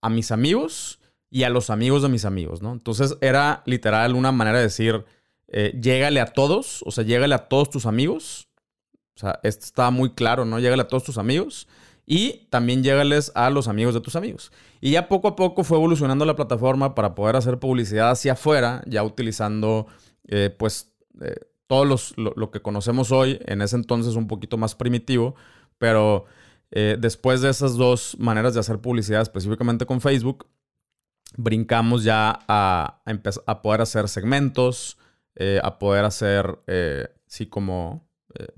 a 0.00 0.08
mis 0.08 0.30
amigos 0.30 1.00
y 1.28 1.42
a 1.42 1.50
los 1.50 1.70
amigos 1.70 2.02
de 2.02 2.08
mis 2.08 2.24
amigos, 2.24 2.62
¿no? 2.62 2.72
Entonces 2.72 3.16
era 3.20 3.62
literal 3.66 4.14
una 4.14 4.30
manera 4.30 4.58
de 4.58 4.64
decir, 4.64 5.04
llégale 5.48 6.20
a 6.20 6.26
todos, 6.26 6.82
o 6.84 6.90
sea, 6.90 7.04
llégale 7.04 7.34
a 7.34 7.48
todos 7.48 7.70
tus 7.70 7.86
amigos. 7.86 8.48
O 9.16 9.20
sea, 9.20 9.38
esto 9.42 9.64
estaba 9.64 9.90
muy 9.90 10.14
claro, 10.14 10.44
¿no? 10.44 10.58
Llégale 10.58 10.82
a 10.82 10.88
todos 10.88 11.04
tus 11.04 11.18
amigos 11.18 11.68
y 12.06 12.46
también 12.50 12.82
llégales 12.82 13.32
a 13.34 13.50
los 13.50 13.66
amigos 13.66 13.94
de 13.94 14.00
tus 14.00 14.14
amigos. 14.16 14.52
Y 14.80 14.92
ya 14.92 15.08
poco 15.08 15.28
a 15.28 15.36
poco 15.36 15.64
fue 15.64 15.78
evolucionando 15.78 16.24
la 16.24 16.36
plataforma 16.36 16.94
para 16.94 17.14
poder 17.14 17.36
hacer 17.36 17.58
publicidad 17.58 18.10
hacia 18.10 18.32
afuera, 18.32 18.82
ya 18.86 19.02
utilizando, 19.02 19.86
pues, 20.58 20.92
todo 21.66 21.84
lo, 22.16 22.50
que 22.50 22.60
conocemos 22.60 23.12
hoy, 23.12 23.40
en 23.46 23.62
ese 23.62 23.76
entonces 23.76 24.16
un 24.16 24.28
poquito 24.28 24.56
más 24.56 24.74
primitivo, 24.74 25.34
pero 25.78 26.26
eh, 26.70 26.96
después 26.98 27.40
de 27.40 27.50
esas 27.50 27.76
dos 27.76 28.16
maneras 28.18 28.54
de 28.54 28.60
hacer 28.60 28.80
publicidad, 28.80 29.22
específicamente 29.22 29.86
con 29.86 30.00
Facebook, 30.00 30.46
brincamos 31.36 32.04
ya 32.04 32.40
a, 32.48 33.02
a, 33.46 33.62
poder 33.62 33.80
hacer 33.80 34.08
segmentos, 34.08 34.98
eh, 35.36 35.60
a 35.62 35.78
poder 35.78 36.04
hacer, 36.04 36.58
eh, 36.66 37.08
sí, 37.26 37.46
como 37.46 38.08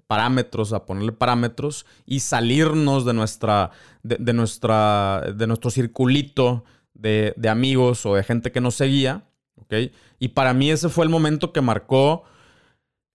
parámetros, 0.07 0.73
a 0.73 0.87
ponerle 0.87 1.13
parámetros 1.13 1.85
y 2.07 2.21
salirnos 2.21 3.05
de 3.05 3.13
nuestra, 3.13 3.73
de, 4.03 4.33
nuestra, 4.33 5.35
de 5.37 5.47
nuestro 5.47 5.71
circulito 5.71 6.65
de, 6.95 7.49
amigos 7.49 8.07
o 8.07 8.15
de 8.15 8.25
gente 8.25 8.53
que 8.53 8.61
nos 8.61 8.75
seguía. 8.75 9.25
Y 10.19 10.29
para 10.29 10.55
mí 10.55 10.71
ese 10.71 10.89
fue 10.89 11.05
el 11.05 11.11
momento 11.11 11.53
que 11.53 11.61
marcó 11.61 12.25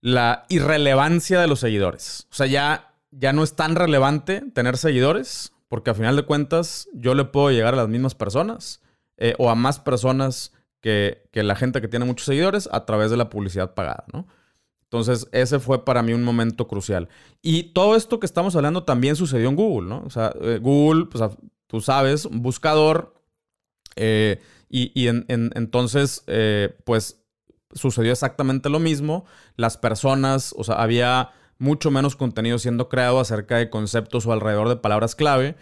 la 0.02 0.46
irrelevancia 0.50 1.40
de 1.40 1.48
los 1.48 1.60
seguidores. 1.60 2.28
O 2.32 2.34
sea, 2.34 2.48
ya, 2.48 2.96
ya 3.12 3.34
no 3.34 3.44
es 3.44 3.56
tan 3.56 3.76
relevante 3.76 4.42
tener 4.54 4.78
seguidores, 4.78 5.54
porque 5.68 5.92
a 5.92 5.94
final 5.94 6.16
de 6.16 6.24
cuentas 6.24 6.90
yo 6.94 7.14
le 7.14 7.26
puedo 7.26 7.52
llegar 7.52 7.76
a 7.76 7.78
las 7.78 7.88
mismas 7.88 8.16
personas 8.16 8.82
eh, 9.18 9.36
o 9.38 9.50
a 9.50 9.56
más 9.56 9.80
personas 9.80 10.52
que, 10.82 11.30
que, 11.32 11.44
la 11.44 11.56
gente 11.56 11.80
que 11.80 11.88
tiene 11.88 12.06
muchos 12.06 12.26
seguidores 12.26 12.68
a 12.72 12.86
través 12.86 13.12
de 13.12 13.18
la 13.18 13.30
publicidad 13.30 13.76
pagada, 13.76 14.04
¿no? 14.12 14.28
Entonces, 14.84 15.28
ese 15.32 15.60
fue 15.60 15.86
para 15.86 16.04
mí 16.04 16.12
un 16.12 16.24
momento 16.24 16.68
crucial. 16.68 17.08
Y 17.42 17.72
todo 17.72 17.96
esto 17.96 18.20
que 18.20 18.26
estamos 18.26 18.58
hablando 18.58 18.84
también 18.84 19.16
sucedió 19.16 19.48
en 19.48 19.56
Google, 19.56 19.88
¿no? 19.88 20.04
O 20.06 20.10
sea, 20.10 20.34
eh, 20.42 20.60
Google, 20.62 21.06
pues 21.06 21.24
tú 21.68 21.80
sabes, 21.80 22.26
un 22.26 22.42
buscador. 22.42 23.14
Eh, 23.96 24.42
y, 24.68 25.08
entonces, 25.08 26.26
pues 26.86 27.21
sucedió 27.74 28.12
exactamente 28.12 28.70
lo 28.70 28.80
mismo. 28.80 29.26
Las 29.56 29.78
personas, 29.78 30.54
o 30.58 30.64
sea, 30.64 30.76
había 30.76 31.32
mucho 31.58 31.92
menos 31.92 32.16
contenido 32.16 32.58
siendo 32.58 32.90
creado 32.90 33.20
acerca 33.20 33.58
de 33.58 33.70
conceptos 33.70 34.26
o 34.26 34.34
alrededor 34.34 34.68
de 34.70 34.78
palabras 34.78 35.16
clave. 35.16 35.56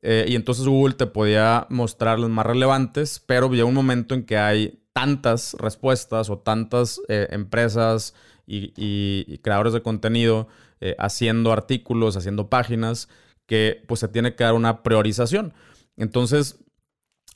Eh, 0.00 0.24
y 0.28 0.34
entonces 0.34 0.66
Google 0.66 0.94
te 0.94 1.06
podía 1.06 1.66
mostrar 1.68 2.18
más 2.18 2.46
relevantes, 2.46 3.22
pero 3.24 3.46
había 3.46 3.64
un 3.64 3.74
momento 3.74 4.14
en 4.14 4.24
que 4.24 4.38
hay 4.38 4.82
tantas 4.92 5.54
respuestas 5.54 6.30
o 6.30 6.38
tantas 6.38 7.00
eh, 7.08 7.28
empresas 7.30 8.14
y, 8.46 9.38
creadores 9.38 9.72
de 9.72 9.82
contenido 9.82 10.48
eh, 10.80 10.96
haciendo 10.98 11.52
artículos, 11.52 12.16
haciendo 12.16 12.48
páginas, 12.48 13.08
que 13.46 13.82
pues 13.86 14.00
se 14.00 14.08
tiene 14.08 14.34
que 14.34 14.44
dar 14.44 14.54
una 14.54 14.82
priorización. 14.82 15.54
Entonces, 15.96 16.61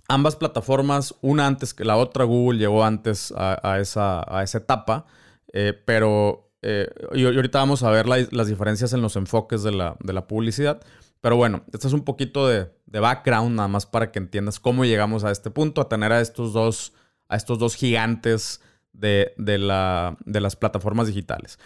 ambas 0.08 0.36
plataformas, 0.36 1.14
una 1.20 1.46
antes 1.46 1.74
que 1.74 1.84
la 1.84 1.96
otra, 1.96 2.24
Google 2.24 2.58
llegó 2.58 2.84
antes 2.84 3.32
a, 3.36 3.78
esa, 3.80 4.24
a 4.26 4.42
esa, 4.42 4.58
etapa, 4.58 5.06
eh, 5.52 5.72
pero 5.84 6.50
eh, 6.62 6.88
y, 7.14 7.24
ahorita 7.24 7.58
vamos 7.58 7.82
a 7.82 7.90
ver 7.90 8.06
las 8.08 8.46
diferencias 8.48 8.92
en 8.92 9.02
los 9.02 9.16
enfoques 9.16 9.62
de 9.62 9.72
la, 9.72 9.96
de 10.00 10.12
la 10.12 10.26
publicidad. 10.26 10.80
Pero 11.20 11.36
bueno, 11.36 11.64
este 11.72 11.86
es 11.86 11.92
un 11.92 12.04
poquito 12.04 12.46
de, 12.46 12.68
de, 12.86 13.00
background 13.00 13.56
nada 13.56 13.68
más 13.68 13.86
para 13.86 14.12
que 14.12 14.18
entiendas 14.18 14.60
cómo 14.60 14.84
llegamos 14.84 15.24
a 15.24 15.30
este 15.30 15.50
punto, 15.50 15.80
a 15.80 15.88
tener 15.88 16.12
a 16.12 16.20
estos 16.20 16.52
dos, 16.52 16.92
a 17.28 17.36
estos 17.36 17.58
dos 17.58 17.74
gigantes 17.74 18.60
de, 18.92 19.32
de, 19.36 19.58
la, 19.58 20.16
las 20.24 20.56
plataformas 20.56 21.06
digitales. 21.06 21.58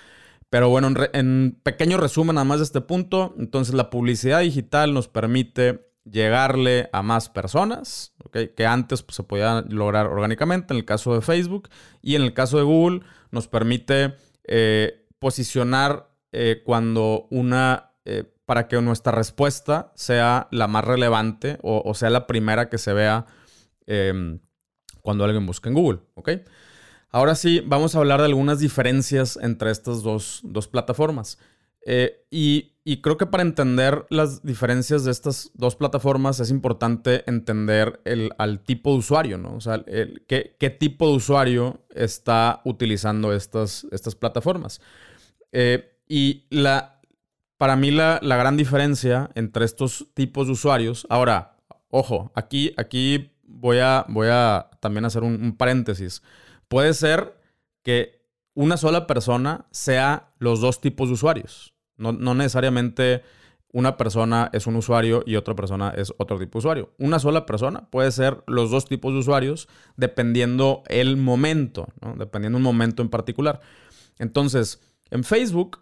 Pero 0.50 0.68
bueno, 0.68 0.88
en, 0.88 0.96
en, 1.12 1.60
pequeño 1.62 1.96
resumen 1.96 2.34
nada 2.34 2.44
más 2.44 2.58
de 2.58 2.64
este 2.64 2.80
punto, 2.80 3.34
entonces 3.38 3.74
la 3.74 3.90
publicidad 3.90 4.40
digital 4.40 4.94
nos 4.94 5.08
permite 5.08 5.89
llegarle 6.04 6.88
a 6.92 7.02
más 7.02 7.28
personas, 7.28 8.14
que 8.32 8.66
antes 8.66 9.02
pues, 9.02 9.16
se 9.16 9.22
podía 9.22 9.62
lograr 9.68 10.06
orgánicamente 10.06 10.72
en 10.72 10.78
el 10.78 10.84
caso 10.84 11.14
de 11.14 11.20
Facebook 11.20 11.68
y 12.02 12.14
en 12.14 12.22
el 12.22 12.32
caso 12.32 12.58
de 12.58 12.64
Google 12.64 13.00
nos 13.30 13.48
permite 13.48 14.16
eh, 14.44 15.06
posicionar 15.18 16.10
eh, 16.32 16.62
cuando 16.64 17.26
una, 17.30 17.92
eh, 18.04 18.24
para 18.46 18.68
que 18.68 18.80
nuestra 18.80 19.12
respuesta 19.12 19.92
sea 19.94 20.48
la 20.50 20.68
más 20.68 20.84
relevante 20.84 21.58
o, 21.62 21.92
sea 21.94 22.10
la 22.10 22.26
primera 22.26 22.68
que 22.68 22.78
se 22.78 22.92
vea 22.92 23.26
em, 23.86 24.40
cuando 25.02 25.24
alguien 25.24 25.46
busca 25.46 25.68
en 25.68 25.74
Google, 25.74 26.00
¿ok? 26.14 26.30
Ahora 27.10 27.34
sí, 27.34 27.62
vamos 27.66 27.94
a 27.94 27.98
hablar 27.98 28.20
de 28.20 28.26
algunas 28.26 28.60
diferencias 28.60 29.36
entre 29.42 29.70
estas 29.72 30.02
dos, 30.02 30.40
dos 30.44 30.68
plataformas. 30.68 31.38
Eh, 31.86 32.26
y, 32.30 32.66
creo 33.02 33.16
que 33.16 33.26
para 33.26 33.42
entender 33.42 34.06
las 34.10 34.42
diferencias 34.42 35.04
de 35.04 35.12
estas 35.12 35.50
dos 35.54 35.76
plataformas 35.76 36.40
es 36.40 36.50
importante 36.50 37.22
entender 37.30 38.00
el, 38.04 38.30
al 38.36 38.60
tipo 38.60 38.90
de 38.92 38.98
usuario, 38.98 39.38
¿no? 39.38 39.54
O 39.54 39.60
sea, 39.60 39.84
qué, 40.26 40.76
tipo 40.78 41.08
de 41.08 41.14
usuario 41.14 41.86
está 41.94 42.60
utilizando 42.64 43.32
estas, 43.32 43.86
estas 43.92 44.16
plataformas. 44.16 44.80
Eh, 45.52 45.98
y 46.08 46.46
la, 46.50 47.00
para 47.58 47.76
mí 47.76 47.92
la, 47.92 48.18
gran 48.20 48.56
diferencia 48.56 49.30
entre 49.34 49.64
estos 49.64 50.08
tipos 50.14 50.48
de 50.48 50.54
usuarios, 50.54 51.06
ahora, 51.08 51.56
ojo, 51.90 52.32
aquí, 52.34 52.74
aquí 52.76 53.30
voy, 53.44 53.78
a, 53.78 54.04
voy 54.08 54.28
a 54.30 54.68
también 54.80 55.04
hacer 55.04 55.22
un 55.22 55.56
paréntesis. 55.56 56.22
Puede 56.66 56.92
ser 56.92 57.36
que 57.84 58.19
una 58.54 58.76
sola 58.76 59.06
persona 59.06 59.66
sea 59.70 60.32
los 60.38 60.60
dos 60.60 60.80
tipos 60.80 61.08
de 61.08 61.14
usuarios. 61.14 61.74
No, 61.96 62.12
necesariamente 62.34 63.22
una 63.72 63.96
persona 63.96 64.50
es 64.52 64.66
un 64.66 64.76
usuario 64.76 65.22
y 65.26 65.36
otra 65.36 65.54
persona 65.54 65.90
es 65.90 66.12
otro 66.16 66.38
tipo 66.38 66.52
de 66.52 66.58
usuario. 66.58 66.94
Una 66.98 67.18
sola 67.18 67.46
persona 67.46 67.88
puede 67.90 68.10
ser 68.10 68.42
los 68.46 68.70
dos 68.70 68.86
tipos 68.86 69.12
de 69.12 69.18
usuarios 69.18 69.68
dependiendo 69.96 70.82
el 70.88 71.16
momento, 71.16 71.88
dependiendo 72.16 72.56
un 72.56 72.64
momento 72.64 73.02
en 73.02 73.10
particular. 73.10 73.60
Entonces, 74.18 74.80
en 75.10 75.24
Facebook, 75.24 75.80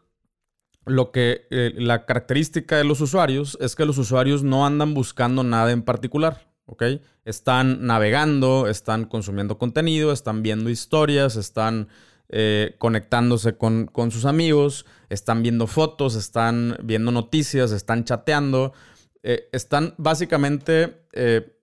lo 0.85 1.13
que 1.13 1.47
eh, 1.51 1.73
la 1.77 2.05
característica 2.05 2.77
de 2.77 2.85
los 2.85 3.01
usuarios 3.01 3.57
es 3.61 3.77
que 3.77 3.85
los 3.85 3.99
usuarios 3.99 4.43
no 4.43 4.67
andan 4.67 4.93
buscando 4.93 5.45
nada 5.45 5.71
en 5.71 5.83
particular. 5.83 6.49
Están 7.25 7.87
navegando, 7.87 8.69
están 8.69 9.07
consumiendo 9.07 9.57
contenido, 9.57 10.13
están 10.13 10.43
viendo 10.43 10.69
historias, 10.69 11.37
están 11.37 11.89
eh, 12.31 12.75
conectándose 12.77 13.57
con, 13.57 13.91
sus 14.11 14.27
amigos, 14.27 14.85
están 15.09 15.43
viendo 15.43 15.67
fotos, 15.67 16.15
están 16.15 16.77
viendo 16.83 17.11
noticias, 17.11 17.73
están 17.73 18.05
chateando. 18.05 18.75
Eh, 19.23 19.49
están 19.53 19.95
básicamente, 19.97 21.07
eh, 21.13 21.57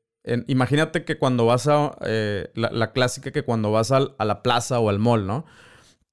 imagínate 0.48 1.06
que 1.06 1.20
cuando 1.20 1.46
vas 1.46 1.68
a, 1.68 1.96
la, 2.56 2.94
clásica 2.94 3.32
que 3.32 3.44
cuando 3.44 3.72
vas 3.72 3.92
a 3.92 4.00
la 4.18 4.42
plaza 4.42 4.80
o 4.80 4.90
al 4.90 4.98
mall, 4.98 5.28
¿no? 5.28 5.46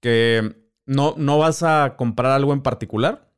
Que 0.01 0.55
no, 0.85 1.15
no 1.17 1.39
vas 1.39 1.63
a 1.63 1.97
comprar 1.97 2.33
algo 2.33 2.53
en 2.53 2.63
particular, 2.63 3.33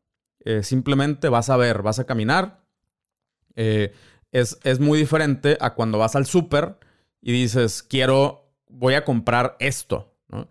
simplemente 0.63 1.29
vas 1.29 1.49
a 1.49 1.57
ver, 1.57 1.83
vas 1.83 2.01
a 2.01 2.07
caminar. 2.07 2.65
Es, 3.55 4.59
es, 4.65 4.81
muy 4.81 4.99
diferente 4.99 5.57
a 5.61 5.75
cuando 5.75 5.99
vas 5.99 6.17
al 6.17 6.27
súper 6.27 6.77
y 7.23 7.33
dices, 7.33 7.85
quiero, 7.85 8.53
voy 8.69 8.95
a 8.95 9.05
comprar 9.05 9.57
esto, 9.61 10.13
¿no? 10.29 10.49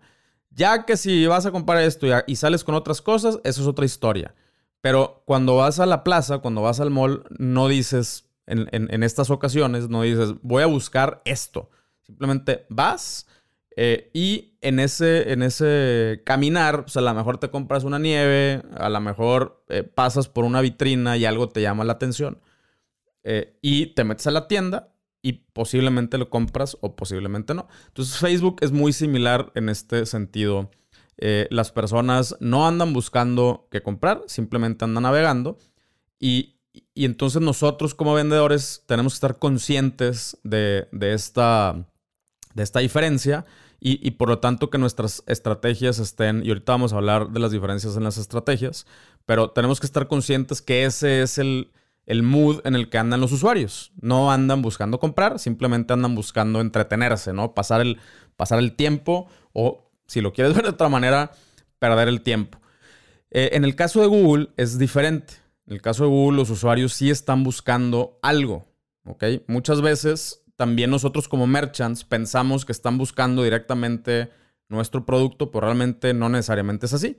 Ya 0.54 0.84
que 0.84 0.96
si 0.96 1.26
vas 1.26 1.46
a 1.46 1.50
comprar 1.50 1.82
esto 1.82 2.06
y, 2.26 2.36
sales 2.36 2.64
con 2.64 2.74
otras 2.74 3.02
cosas, 3.02 3.40
eso 3.44 3.62
es 3.62 3.66
otra 3.66 3.84
historia. 3.84 4.34
Pero 4.80 5.22
cuando 5.26 5.56
vas 5.56 5.80
a 5.80 5.86
la 5.86 6.04
plaza, 6.04 6.38
cuando 6.38 6.62
vas 6.62 6.78
al 6.80 6.90
mall, 6.90 7.24
no 7.38 7.68
dices, 7.68 8.26
en, 8.46 9.02
estas 9.02 9.30
ocasiones, 9.30 9.88
no 9.88 10.02
dices, 10.02 10.34
voy 10.42 10.62
a 10.62 10.66
buscar 10.66 11.22
esto. 11.24 11.70
Simplemente 12.02 12.66
vas 12.68 13.26
eh, 13.76 14.10
y 14.12 14.56
en 14.60 14.78
ese, 14.78 15.32
en 15.32 15.42
ese 15.42 16.22
caminar, 16.24 16.82
pues 16.84 16.96
a 16.96 17.00
lo 17.00 17.12
mejor 17.14 17.38
te 17.38 17.50
compras 17.50 17.82
una 17.82 17.98
nieve, 17.98 18.62
a 18.76 18.88
lo 18.88 19.00
mejor 19.00 19.64
eh, 19.68 19.82
pasas 19.82 20.28
por 20.28 20.44
una 20.44 20.60
vitrina 20.60 21.16
y 21.16 21.24
algo 21.24 21.48
te 21.48 21.62
llama 21.62 21.84
la 21.84 21.94
atención. 21.94 22.38
Eh, 23.24 23.58
y 23.62 23.86
te 23.86 24.04
metes 24.04 24.26
a 24.26 24.30
la 24.30 24.46
tienda 24.46 24.93
y 25.24 25.32
posiblemente 25.54 26.18
lo 26.18 26.28
compras 26.28 26.76
o 26.82 26.94
posiblemente 26.94 27.54
no. 27.54 27.66
Entonces 27.88 28.18
Facebook 28.18 28.58
es 28.60 28.72
muy 28.72 28.92
similar 28.92 29.50
en 29.54 29.70
este 29.70 30.04
sentido. 30.04 30.70
Eh, 31.16 31.48
las 31.50 31.72
personas 31.72 32.36
no 32.40 32.68
andan 32.68 32.92
buscando 32.92 33.66
qué 33.70 33.82
comprar, 33.82 34.22
simplemente 34.26 34.84
andan 34.84 35.04
navegando 35.04 35.56
y, 36.20 36.50
entonces 36.94 37.40
nosotros 37.40 37.94
como 37.94 38.12
vendedores 38.14 38.82
tenemos 38.86 39.14
que 39.14 39.16
estar 39.16 39.38
conscientes 39.38 40.36
de, 40.42 40.88
esta, 41.00 41.86
de 42.52 42.62
esta 42.62 42.80
diferencia 42.80 43.46
y, 43.80 44.06
y, 44.06 44.12
por 44.12 44.28
lo 44.28 44.40
tanto 44.40 44.68
que 44.68 44.76
nuestras 44.76 45.22
estrategias 45.26 46.00
estén, 46.00 46.44
y 46.44 46.48
ahorita 46.48 46.72
vamos 46.72 46.92
a 46.92 46.96
hablar 46.96 47.30
de 47.30 47.40
las 47.40 47.52
diferencias 47.52 47.96
en 47.96 48.04
las 48.04 48.18
estrategias, 48.18 48.86
pero 49.24 49.52
tenemos 49.52 49.80
que 49.80 49.86
estar 49.86 50.06
conscientes 50.06 50.60
que 50.60 50.84
ese 50.84 51.22
es 51.22 51.38
el, 51.38 51.70
el 52.06 52.22
mood 52.22 52.60
en 52.64 52.74
el 52.74 52.90
que 52.90 52.98
andan 52.98 53.20
los 53.20 53.32
usuarios. 53.32 53.92
No 54.00 54.30
andan 54.30 54.62
buscando 54.62 54.98
comprar, 54.98 55.38
simplemente 55.38 55.92
andan 55.92 56.14
buscando 56.14 56.60
entretenerse, 56.60 57.32
¿no? 57.32 57.54
Pasar 57.54 57.80
el, 57.80 57.98
pasar 58.36 58.58
el 58.58 58.74
tiempo 58.74 59.28
o, 59.52 59.90
si 60.06 60.20
lo 60.20 60.32
quieres 60.32 60.54
ver 60.56 60.64
de 60.64 60.70
otra 60.70 60.88
manera, 60.88 61.32
perder 61.78 62.08
el 62.08 62.22
tiempo. 62.22 62.58
Eh, 63.30 63.50
en 63.52 63.64
el 63.64 63.74
caso 63.74 64.00
de 64.00 64.06
Google 64.06 64.50
es 64.56 64.78
diferente. 64.78 65.34
En 65.66 65.74
el 65.74 65.82
caso 65.82 66.04
de 66.04 66.10
Google 66.10 66.36
los 66.36 66.50
usuarios 66.50 66.92
sí 66.92 67.10
están 67.10 67.42
buscando 67.42 68.18
algo, 68.22 68.66
¿ok? 69.06 69.24
Muchas 69.46 69.80
veces 69.80 70.42
también 70.56 70.90
nosotros 70.90 71.26
como 71.26 71.46
merchants 71.46 72.04
pensamos 72.04 72.64
que 72.64 72.72
están 72.72 72.98
buscando 72.98 73.42
directamente 73.42 74.30
nuestro 74.68 75.04
producto, 75.04 75.50
pero 75.50 75.66
realmente 75.66 76.14
no 76.14 76.28
necesariamente 76.28 76.86
es 76.86 76.92
así. 76.92 77.18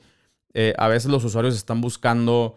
Eh, 0.53 0.73
a 0.77 0.87
veces 0.87 1.11
los 1.11 1.23
usuarios 1.23 1.55
están 1.55 1.81
buscando 1.81 2.55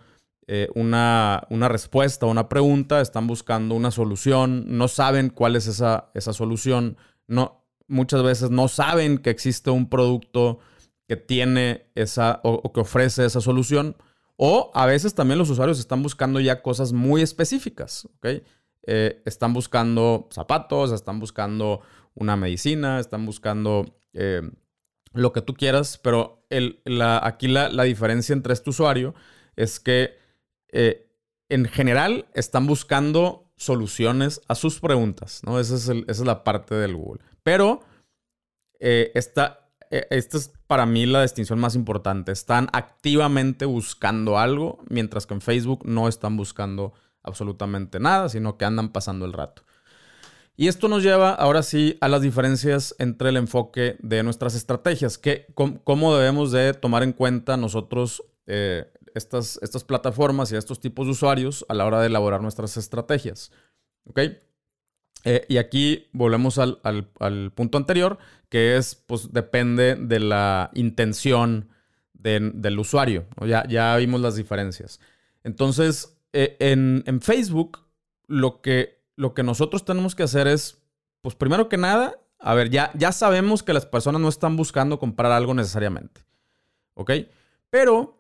eh, 0.49 0.69
una, 0.75 1.47
una, 1.51 1.69
respuesta, 1.69 2.27
una 2.27 2.49
pregunta, 2.49 3.01
están 3.01 3.27
buscando 3.27 3.75
una 3.75 3.91
solución, 3.91 4.65
no 4.67 4.89
saben 4.89 5.31
cuál 5.31 5.55
es 5.55 5.67
esa, 5.67 6.11
esa 6.15 6.33
solución, 6.33 6.97
no, 7.27 7.65
muchas 7.87 8.23
veces 8.23 8.51
no 8.51 8.67
saben 8.69 9.19
que 9.19 9.31
existe 9.31 9.71
un 9.71 9.89
producto 9.89 10.59
que 11.07 11.17
tiene 11.17 11.91
esa 11.95 12.41
o, 12.45 12.73
que 12.73 12.81
ofrece 12.81 13.25
esa 13.25 13.41
solución. 13.41 13.97
O 14.37 14.71
a 14.75 14.87
veces 14.87 15.15
también 15.15 15.39
los 15.39 15.51
usuarios 15.51 15.81
están 15.81 16.03
buscando 16.03 16.39
ya 16.39 16.63
cosas 16.63 16.93
muy 16.93 17.23
específicas, 17.23 18.09
eh, 18.23 19.23
están 19.25 19.53
buscando 19.53 20.29
zapatos, 20.31 20.93
están 20.93 21.19
buscando 21.19 21.81
una 22.15 22.37
medicina, 22.37 23.01
están 23.01 23.27
buscando 23.27 23.85
eh, 24.13 24.43
lo 25.13 25.33
que 25.33 25.43
tú 25.43 25.55
quieras, 25.55 25.99
pero 25.99 26.47
el, 26.51 26.81
la, 26.85 27.21
aquí 27.25 27.49
la, 27.49 27.83
diferencia 27.83 28.33
entre 28.33 28.53
este 28.53 28.71
usuario 28.71 29.15
es 29.57 29.81
que 29.81 30.18
eh, 30.73 31.11
en 31.49 31.65
general 31.67 32.27
están 32.35 32.67
buscando 32.67 33.51
soluciones 33.57 34.41
a 34.49 34.55
sus 34.55 34.81
preguntas, 34.81 35.43
¿no? 35.45 35.59
Esa 35.59 35.75
es, 36.07 36.21
la 36.21 36.45
parte 36.45 36.75
del 36.75 36.95
Google. 36.95 37.23
Pero 37.43 37.81
esta, 38.79 39.71
esta 39.91 40.37
es 40.37 40.53
para 40.69 40.87
mí 40.87 41.07
la 41.07 41.23
distinción 41.23 41.59
más 41.59 41.75
importante. 41.75 42.31
Están 42.31 42.69
activamente 42.73 43.65
buscando 43.65 44.39
algo, 44.39 44.79
mientras 44.89 45.27
que 45.27 45.35
en 45.35 45.41
Facebook 45.41 45.85
no 45.87 46.07
están 46.07 46.37
buscando 46.37 46.93
absolutamente 47.23 47.99
nada, 47.99 48.29
sino 48.29 48.57
que 48.57 48.65
andan 48.65 48.91
pasando 48.91 49.27
el 49.27 49.33
rato. 49.33 49.63
Y 50.57 50.67
esto 50.67 50.89
nos 50.89 51.05
lleva 51.05 51.33
ahora 51.35 51.63
sí 51.63 51.97
a 52.01 52.09
las 52.09 52.21
diferencias 52.21 52.95
entre 52.99 53.29
el 53.29 53.37
enfoque 53.37 53.97
de 54.01 54.23
nuestras 54.25 54.57
estrategias, 54.57 55.17
que, 55.17 55.47
cómo, 55.55 56.17
debemos 56.17 56.51
de 56.51 56.75
tomar 56.75 57.05
en 57.05 57.13
cuenta 57.13 57.57
nosotros 57.57 58.25
eh, 58.47 58.91
estas, 59.15 59.59
estas 59.63 59.85
plataformas 59.85 60.53
y 60.53 60.57
estos 60.57 60.81
tipos 60.81 61.07
de 61.07 61.13
usuarios 61.13 61.65
a 61.69 61.75
la 61.75 61.87
hora 61.87 62.01
de 62.01 62.07
elaborar 62.07 62.43
nuestras 62.43 62.77
estrategias. 62.77 63.51
¿Ok? 64.05 64.21
Eh, 65.25 65.45
y 65.49 65.57
aquí 65.57 66.09
volvemos 66.13 66.59
al, 66.59 67.53
punto 67.55 67.79
anterior, 67.79 68.19
que 68.49 68.77
es, 68.77 68.95
pues 68.95 69.33
depende 69.33 69.97
de 69.97 70.21
la 70.21 70.71
intención 70.75 71.69
del 72.15 72.79
usuario. 72.79 73.27
Ya, 73.47 73.67
ya 73.69 73.97
vimos 73.97 74.21
las 74.21 74.37
diferencias. 74.37 75.01
Entonces, 75.45 76.19
eh, 76.33 76.57
en, 76.61 77.21
Facebook, 77.21 77.81
lo 78.27 78.61
que, 78.61 79.03
lo 79.17 79.35
que 79.35 79.43
nosotros 79.43 79.85
tenemos 79.85 80.15
que 80.15 80.25
hacer 80.25 80.47
es, 80.47 80.83
pues 81.21 81.35
primero 81.35 81.69
que 81.69 81.77
nada, 81.77 82.19
a 82.39 82.55
ver, 82.55 82.71
ya, 82.71 82.93
ya 82.95 83.13
sabemos 83.13 83.63
que 83.63 83.73
las 83.73 83.87
personas 83.87 84.21
no 84.21 84.29
están 84.29 84.57
buscando 84.57 84.99
comprar 84.99 85.33
algo 85.33 85.55
necesariamente. 85.55 86.25
¿Ok? 86.95 87.13
Pero 87.71 88.18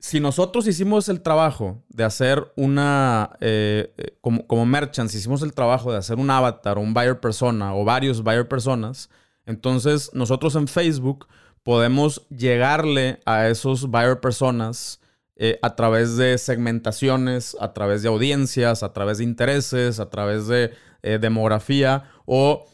si 0.00 0.20
nosotros 0.20 0.66
hicimos 0.66 1.08
el 1.08 1.22
trabajo 1.22 1.82
de 1.88 2.04
hacer 2.04 2.52
una, 2.56 3.30
eh, 3.40 3.92
eh, 3.98 4.16
como, 4.20 4.46
como 4.46 4.64
merchants, 4.64 5.14
hicimos 5.14 5.42
el 5.42 5.52
trabajo 5.52 5.90
de 5.90 5.98
hacer 5.98 6.18
un 6.18 6.30
avatar, 6.30 6.78
un 6.78 6.94
buyer 6.94 7.18
persona 7.18 7.74
o 7.74 7.84
varios 7.84 8.22
buyer 8.22 8.46
personas, 8.46 9.10
entonces 9.44 10.10
nosotros 10.14 10.54
en 10.54 10.68
Facebook 10.68 11.26
podemos 11.64 12.26
llegarle 12.28 13.20
a 13.26 13.48
esos 13.48 13.90
buyer 13.90 14.20
personas 14.20 15.00
eh, 15.34 15.58
a 15.62 15.74
través 15.74 16.16
de 16.16 16.38
segmentaciones, 16.38 17.56
a 17.60 17.72
través 17.72 18.02
de 18.02 18.08
audiencias, 18.08 18.82
a 18.84 18.92
través 18.92 19.18
de 19.18 19.24
intereses, 19.24 19.98
a 20.00 20.10
través 20.10 20.46
de 20.46 20.72
demografía 21.20 22.10
o 22.26 22.66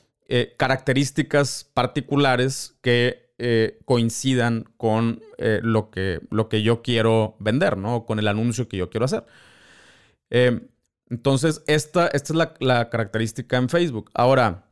características 0.57 1.71
particulares 1.75 2.75
que 2.81 3.24
coincidan 3.84 4.64
con 4.76 5.20
lo, 5.38 5.90
que, 5.90 6.20
lo 6.30 6.48
que 6.48 6.62
yo 6.62 6.82
quiero 6.82 7.36
vender, 7.40 7.76
¿no? 7.76 8.06
Con 8.06 8.18
el 8.18 8.28
anuncio 8.28 8.68
que 8.68 8.76
yo 8.76 8.90
quiero 8.90 9.06
hacer. 9.06 9.24
entonces, 11.10 11.62
esta, 11.66 12.06
esta 12.08 12.32
es 12.32 12.36
la, 12.36 12.54
la 12.60 12.90
característica 12.90 13.56
en 13.56 13.68
Facebook. 13.68 14.10
Ahora, 14.14 14.64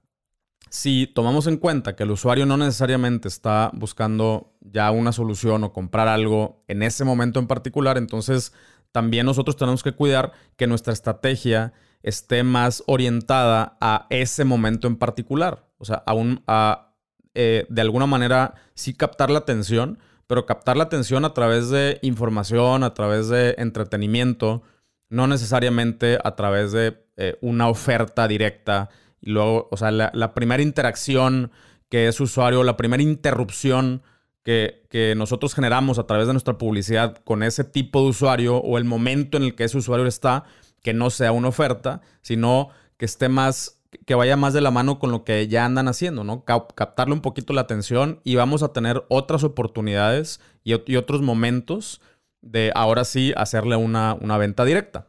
si 0.72 1.06
tomamos 1.06 1.46
en 1.48 1.58
cuenta 1.58 1.94
que 1.94 2.04
el 2.04 2.12
usuario 2.12 2.46
no 2.46 2.56
necesariamente 2.56 3.28
está 3.28 3.70
buscando 3.74 4.54
ya 4.60 4.90
una 4.90 5.12
solución 5.12 5.64
o 5.64 5.72
comprar 5.74 6.08
algo 6.08 6.64
en 6.66 6.82
ese 6.82 7.04
momento 7.04 7.38
en 7.38 7.46
particular, 7.46 7.98
entonces 7.98 8.54
también 8.90 9.26
nosotros 9.26 9.56
tenemos 9.56 9.82
que 9.82 9.92
cuidar 9.92 10.32
que 10.56 10.66
nuestra 10.66 10.94
estrategia 10.94 11.74
esté 12.02 12.42
más 12.42 12.82
orientada 12.86 13.76
a 13.82 14.06
ese 14.08 14.46
momento 14.46 14.86
en 14.86 14.96
particular. 14.96 15.68
O 15.76 15.84
sea, 15.84 16.02
aún 16.06 16.42
a, 16.46 16.91
eh, 17.34 17.66
de 17.68 17.80
alguna 17.80 18.06
manera 18.06 18.54
sí 18.74 18.94
captar 18.94 19.30
la 19.30 19.40
atención, 19.40 19.98
pero 20.26 20.46
captar 20.46 20.76
la 20.76 20.84
atención 20.84 21.24
a 21.24 21.34
través 21.34 21.70
de 21.70 21.98
información, 22.02 22.84
a 22.84 22.94
través 22.94 23.28
de 23.28 23.54
entretenimiento, 23.58 24.62
no 25.08 25.26
necesariamente 25.26 26.18
a 26.24 26.36
través 26.36 26.72
de 26.72 27.04
eh, 27.16 27.36
una 27.42 27.68
oferta 27.68 28.26
directa. 28.28 28.88
Y 29.20 29.30
luego, 29.30 29.68
o 29.70 29.76
sea, 29.76 29.90
la, 29.90 30.34
primera 30.34 30.62
interacción 30.62 31.52
que 31.88 32.08
es 32.08 32.18
usuario, 32.20 32.64
la 32.64 32.78
primera 32.78 33.02
interrupción 33.02 34.02
que, 34.42 34.86
que, 34.88 35.14
nosotros 35.14 35.54
generamos 35.54 35.98
a 35.98 36.06
través 36.06 36.26
de 36.26 36.32
nuestra 36.32 36.56
publicidad 36.56 37.18
con 37.24 37.42
ese 37.42 37.62
tipo 37.62 38.00
de 38.02 38.08
usuario 38.08 38.56
o 38.56 38.78
el 38.78 38.84
momento 38.84 39.36
en 39.36 39.44
el 39.44 39.54
que 39.54 39.64
ese 39.64 39.76
usuario 39.76 40.06
está, 40.06 40.44
que 40.82 40.94
no 40.94 41.10
sea 41.10 41.32
una 41.32 41.48
oferta, 41.48 42.00
sino 42.22 42.70
que 42.96 43.04
esté 43.04 43.28
más, 43.28 43.81
que 44.06 44.14
vaya 44.14 44.36
más 44.36 44.54
de 44.54 44.60
la 44.60 44.70
mano 44.70 44.98
con 44.98 45.10
lo 45.10 45.24
que 45.24 45.48
ya 45.48 45.64
andan 45.64 45.88
haciendo, 45.88 46.24
¿no? 46.24 46.44
Captarle 46.44 47.14
un 47.14 47.20
poquito 47.20 47.52
la 47.52 47.62
atención 47.62 48.20
y 48.24 48.36
vamos 48.36 48.62
a 48.62 48.72
tener 48.72 49.04
otras 49.08 49.44
oportunidades 49.44 50.40
y, 50.64 50.74
otros 50.96 51.22
momentos 51.22 52.00
de 52.40 52.72
ahora 52.74 53.04
sí 53.04 53.32
hacerle 53.36 53.76
una, 53.76 54.14
venta 54.38 54.64
directa. 54.64 55.08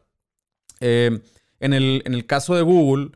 Eh, 0.80 1.20
en, 1.60 1.72
el, 1.72 2.02
en 2.04 2.14
el 2.14 2.26
caso 2.26 2.54
de 2.54 2.62
Google, 2.62 3.12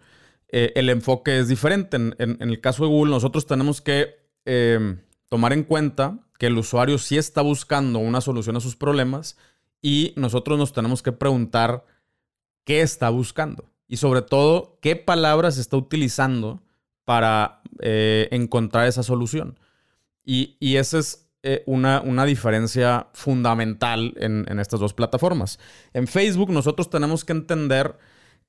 eh, 0.48 0.72
el 0.74 0.88
enfoque 0.88 1.38
es 1.38 1.48
diferente. 1.48 1.96
En, 1.96 2.36
el 2.40 2.60
caso 2.60 2.84
de 2.84 2.90
Google, 2.90 3.10
nosotros 3.10 3.46
tenemos 3.46 3.80
que 3.82 4.16
em, 4.46 5.00
tomar 5.28 5.52
en 5.52 5.64
cuenta 5.64 6.18
que 6.38 6.46
el 6.46 6.56
usuario 6.56 6.98
sí 6.98 7.18
está 7.18 7.42
buscando 7.42 7.98
una 7.98 8.20
solución 8.20 8.56
a 8.56 8.60
sus 8.60 8.76
problemas 8.76 9.36
y 9.82 10.14
nosotros 10.16 10.58
nos 10.58 10.72
tenemos 10.72 11.02
que 11.02 11.12
preguntar 11.12 11.84
qué 12.64 12.80
está 12.80 13.10
buscando 13.10 13.64
y 13.88 13.96
sobre 13.96 14.22
todo 14.22 14.78
qué 14.80 14.96
palabras 14.96 15.58
está 15.58 15.76
utilizando 15.76 16.62
para 17.04 17.62
eh, 17.80 18.28
encontrar 18.30 18.86
esa 18.86 19.02
solución. 19.02 19.58
Y, 20.24 20.76
esa 20.76 20.98
es 20.98 21.30
eh, 21.42 21.62
una, 21.64 22.02
una, 22.02 22.26
diferencia 22.26 23.08
fundamental 23.14 24.12
en, 24.18 24.44
en 24.46 24.58
estas 24.58 24.78
dos 24.78 24.92
plataformas. 24.92 25.58
En 25.94 26.06
Facebook 26.06 26.50
nosotros 26.50 26.90
tenemos 26.90 27.24
que 27.24 27.32
entender 27.32 27.96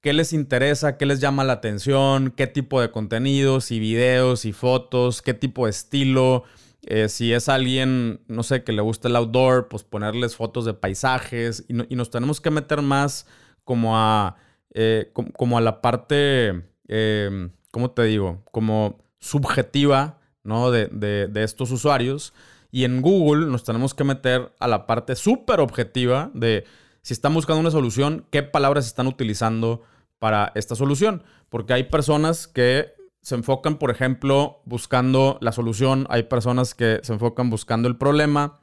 qué 0.01 0.11
les 0.13 0.33
interesa, 0.33 0.97
qué 0.97 1.05
les 1.05 1.21
llama 1.21 1.45
la 1.45 1.53
atención, 1.53 2.31
qué 2.31 2.47
tipo 2.47 2.81
de 2.81 2.91
contenidos 2.91 3.71
y 3.71 3.79
videos 3.79 4.43
y 4.43 4.51
fotos, 4.51 5.21
qué 5.21 5.33
tipo 5.33 5.65
de 5.65 5.71
estilo. 5.71 6.43
Eh, 6.83 7.09
si 7.09 7.33
es 7.33 7.49
alguien, 7.49 8.21
no 8.27 8.43
sé, 8.43 8.63
que 8.63 8.71
le 8.71 8.81
gusta 8.81 9.09
el 9.09 9.15
outdoor, 9.15 9.67
pues 9.67 9.83
ponerles 9.83 10.35
fotos 10.35 10.65
de 10.65 10.73
paisajes 10.73 11.65
y, 11.67 11.73
nos 11.73 12.09
tenemos 12.09 12.39
que 12.39 12.51
meter 12.51 12.81
más 12.81 13.27
como 13.63 13.97
a, 13.97 14.37
eh, 14.73 15.11
como, 15.13 15.57
a 15.57 15.61
la 15.61 15.81
parte, 15.81 16.63
em, 16.87 17.51
¿cómo 17.71 17.91
te 17.91 18.03
digo? 18.03 18.43
Como 18.51 18.97
subjetiva, 19.19 20.19
¿no? 20.43 20.71
De, 20.71 20.87
de 20.87 21.43
estos 21.43 21.71
usuarios. 21.71 22.33
Y 22.71 22.83
en 22.83 23.01
Google 23.01 23.47
nos 23.47 23.63
tenemos 23.63 23.93
que 23.93 24.03
meter 24.03 24.53
a 24.59 24.67
la 24.67 24.85
parte 24.85 25.15
súper 25.15 25.59
objetiva 25.59 26.31
de 26.33 26.65
si 27.01 27.13
están 27.13 27.33
buscando 27.33 27.61
una 27.61 27.71
solución, 27.71 28.25
qué 28.29 28.43
palabras 28.43 28.85
están 28.85 29.07
utilizando 29.07 29.81
para 30.19 30.51
esta 30.55 30.75
solución. 30.75 31.23
Porque 31.49 31.73
hay 31.73 31.83
personas 31.83 32.47
que 32.47 32.93
se 33.21 33.35
enfocan, 33.35 33.77
por 33.77 33.91
ejemplo, 33.91 34.61
buscando 34.65 35.37
la 35.41 35.51
solución, 35.51 36.05
hay 36.09 36.23
personas 36.23 36.73
que 36.73 36.99
se 37.03 37.13
enfocan 37.13 37.49
buscando 37.49 37.87
el 37.87 37.97
problema, 37.97 38.59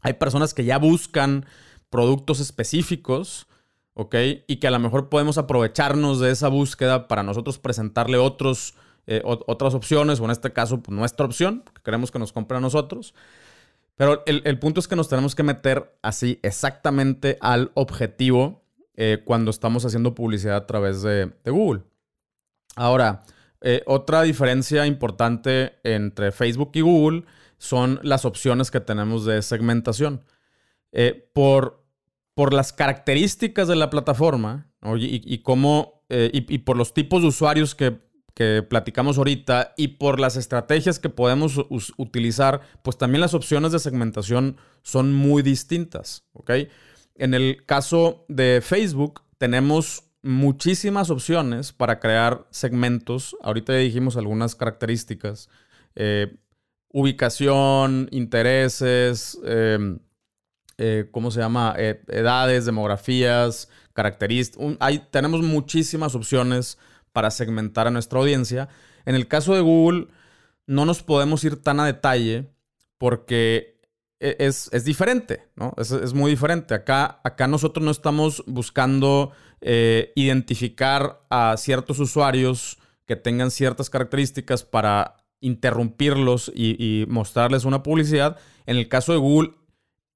hay 0.00 0.14
personas 0.14 0.54
que 0.54 0.64
ya 0.64 0.78
buscan 0.78 1.46
productos 1.90 2.40
específicos, 2.40 3.46
¿ok? 3.94 4.14
Y 4.46 4.56
que 4.56 4.66
a 4.66 4.70
lo 4.70 4.78
mejor 4.78 5.08
podemos 5.08 5.38
aprovecharnos 5.38 6.20
de 6.20 6.30
esa 6.30 6.48
búsqueda 6.48 7.08
para 7.08 7.22
nosotros 7.22 7.58
presentarle 7.58 8.18
otros, 8.18 8.74
eh, 9.06 9.22
otras 9.24 9.74
opciones, 9.74 10.20
o 10.20 10.24
en 10.24 10.30
este 10.30 10.52
caso, 10.52 10.82
pues, 10.82 10.96
nuestra 10.96 11.26
opción, 11.26 11.64
que 11.74 11.82
queremos 11.82 12.10
que 12.10 12.18
nos 12.18 12.32
compre 12.32 12.58
a 12.58 12.60
nosotros. 12.60 13.14
Pero 13.96 14.22
el, 14.26 14.58
punto 14.58 14.80
es 14.80 14.88
que 14.88 14.96
nos 14.96 15.08
tenemos 15.08 15.34
que 15.34 15.42
meter 15.42 15.96
así 16.02 16.40
exactamente 16.42 17.36
al 17.40 17.70
objetivo 17.74 18.64
eh, 18.94 19.22
cuando 19.24 19.50
estamos 19.50 19.84
haciendo 19.84 20.14
publicidad 20.14 20.56
a 20.56 20.66
través 20.66 21.02
de, 21.02 21.30
Google. 21.44 21.82
Ahora, 22.74 23.22
eh, 23.60 23.82
otra 23.86 24.22
diferencia 24.22 24.86
importante 24.86 25.74
entre 25.84 26.32
Facebook 26.32 26.70
y 26.74 26.80
Google 26.80 27.24
son 27.58 28.00
las 28.02 28.24
opciones 28.24 28.70
que 28.70 28.80
tenemos 28.80 29.24
de 29.26 29.42
segmentación. 29.42 30.24
Por, 31.32 31.81
por 32.34 32.52
las 32.52 32.72
características 32.72 33.68
de 33.68 33.76
la 33.76 33.90
plataforma 33.90 34.70
y, 34.96 35.38
cómo, 35.38 36.04
y 36.08 36.58
por 36.58 36.76
los 36.76 36.94
tipos 36.94 37.22
de 37.22 37.28
usuarios 37.28 37.74
que 37.74 38.00
que 38.34 38.62
platicamos 38.62 39.18
ahorita 39.18 39.74
y 39.76 39.88
por 39.88 40.18
las 40.18 40.36
estrategias 40.36 40.98
que 40.98 41.10
podemos 41.10 41.60
utilizar, 41.96 42.62
pues 42.82 42.96
también 42.96 43.20
las 43.20 43.34
opciones 43.34 43.72
de 43.72 43.78
segmentación 43.78 44.56
son 44.82 45.12
muy 45.12 45.42
distintas, 45.42 46.24
¿ok? 46.32 46.50
En 47.14 47.34
el 47.34 47.64
caso 47.66 48.24
de 48.28 48.62
Facebook 48.62 49.22
tenemos 49.38 50.04
muchísimas 50.22 51.10
opciones 51.10 51.72
para 51.72 52.00
crear 52.00 52.46
segmentos. 52.50 53.36
Ahorita 53.42 53.74
dijimos 53.74 54.16
algunas 54.16 54.54
características. 54.54 55.48
Eh, 55.94 56.34
ubicación, 56.88 58.08
intereses, 58.12 59.38
em, 59.44 59.98
eh, 60.84 61.08
¿cómo 61.12 61.30
se 61.30 61.38
llama? 61.38 61.76
Eh, 61.78 62.02
edades, 62.08 62.64
demografías, 62.64 63.68
características. 63.92 64.76
tenemos 65.12 65.40
muchísimas 65.42 66.16
opciones 66.16 66.76
para 67.12 67.30
segmentar 67.30 67.86
a 67.86 67.92
nuestra 67.92 68.18
audiencia. 68.18 68.68
En 69.04 69.14
el 69.14 69.28
caso 69.28 69.54
de 69.54 69.60
Google, 69.60 70.08
no 70.66 70.84
nos 70.84 71.04
podemos 71.04 71.44
ir 71.44 71.62
tan 71.62 71.78
a 71.78 71.86
detalle 71.86 72.50
porque 72.98 73.80
e, 74.18 74.36
es, 74.40 74.84
diferente, 74.84 75.46
¿no? 75.54 75.72
Es, 75.76 76.14
muy 76.14 76.32
diferente. 76.32 76.74
Acá, 76.74 77.20
acá 77.22 77.46
nosotros 77.46 77.84
no 77.84 77.92
estamos 77.92 78.42
buscando 78.48 79.30
eh, 79.60 80.10
identificar 80.16 81.20
a 81.30 81.56
ciertos 81.58 82.00
usuarios 82.00 82.78
que 83.06 83.14
tengan 83.14 83.52
ciertas 83.52 83.88
características 83.88 84.64
para 84.64 85.22
interrumpirlos 85.40 86.50
y, 86.52 87.04
mostrarles 87.08 87.64
una 87.64 87.84
publicidad. 87.84 88.36
En 88.66 88.76
el 88.76 88.88
caso 88.88 89.12
de 89.12 89.18
Google, 89.18 89.52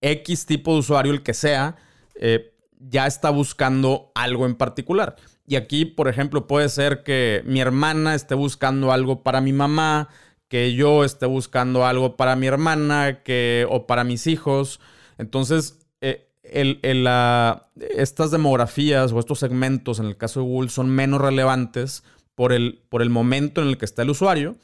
X 0.01 0.47
tipo 0.47 0.73
de 0.73 0.81
usuario, 0.81 1.13
el 1.13 1.23
que 1.23 1.35
sea, 1.35 1.77
eh, 2.15 2.53
ya 2.79 3.07
está 3.07 3.31
buscando 3.31 4.13
algo 4.15 4.47
en 4.47 4.55
particular. 4.55 5.17
Y 5.47 5.57
aquí, 5.57 5.85
por 5.85 6.09
ejemplo, 6.09 6.47
puede 6.47 6.69
ser 6.69 7.03
que 7.03 7.43
mi 7.47 7.61
hermana 7.61 8.15
esté 8.15 8.35
buscando 8.35 8.93
algo 8.93 9.23
para 9.23 9.41
mi 9.41 9.53
mamá, 9.53 10.09
que 10.49 10.75
yo 10.75 11.05
esté 11.05 11.27
buscando 11.27 11.87
algo 11.87 12.17
para 12.17 12.37
mi 12.37 12.47
hermana, 12.47 13.23
que, 13.23 13.67
o 13.71 13.87
para 13.87 14.05
mis 14.05 14.27
hijos. 14.27 14.81
Entonces, 15.19 15.79
eh, 16.01 16.29
estas 16.43 18.31
demografías 18.31 19.13
o 19.13 19.19
estos 19.19 19.39
segmentos 19.39 19.99
en 19.99 20.07
el 20.07 20.17
caso 20.17 20.41
de 20.41 20.47
Google 20.47 20.71
son 20.71 20.91
menos 20.91 21.21
relevantes 21.21 22.05
por 22.35 22.53
el, 22.53 22.83
por 22.89 23.03
el 23.03 23.11
momento 23.11 23.63
en 23.63 23.69
el 23.69 23.79
que 23.79 23.85
está 23.85 24.03
el 24.03 24.11
usuario. 24.11 24.57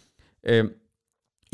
Eh, 0.42 0.76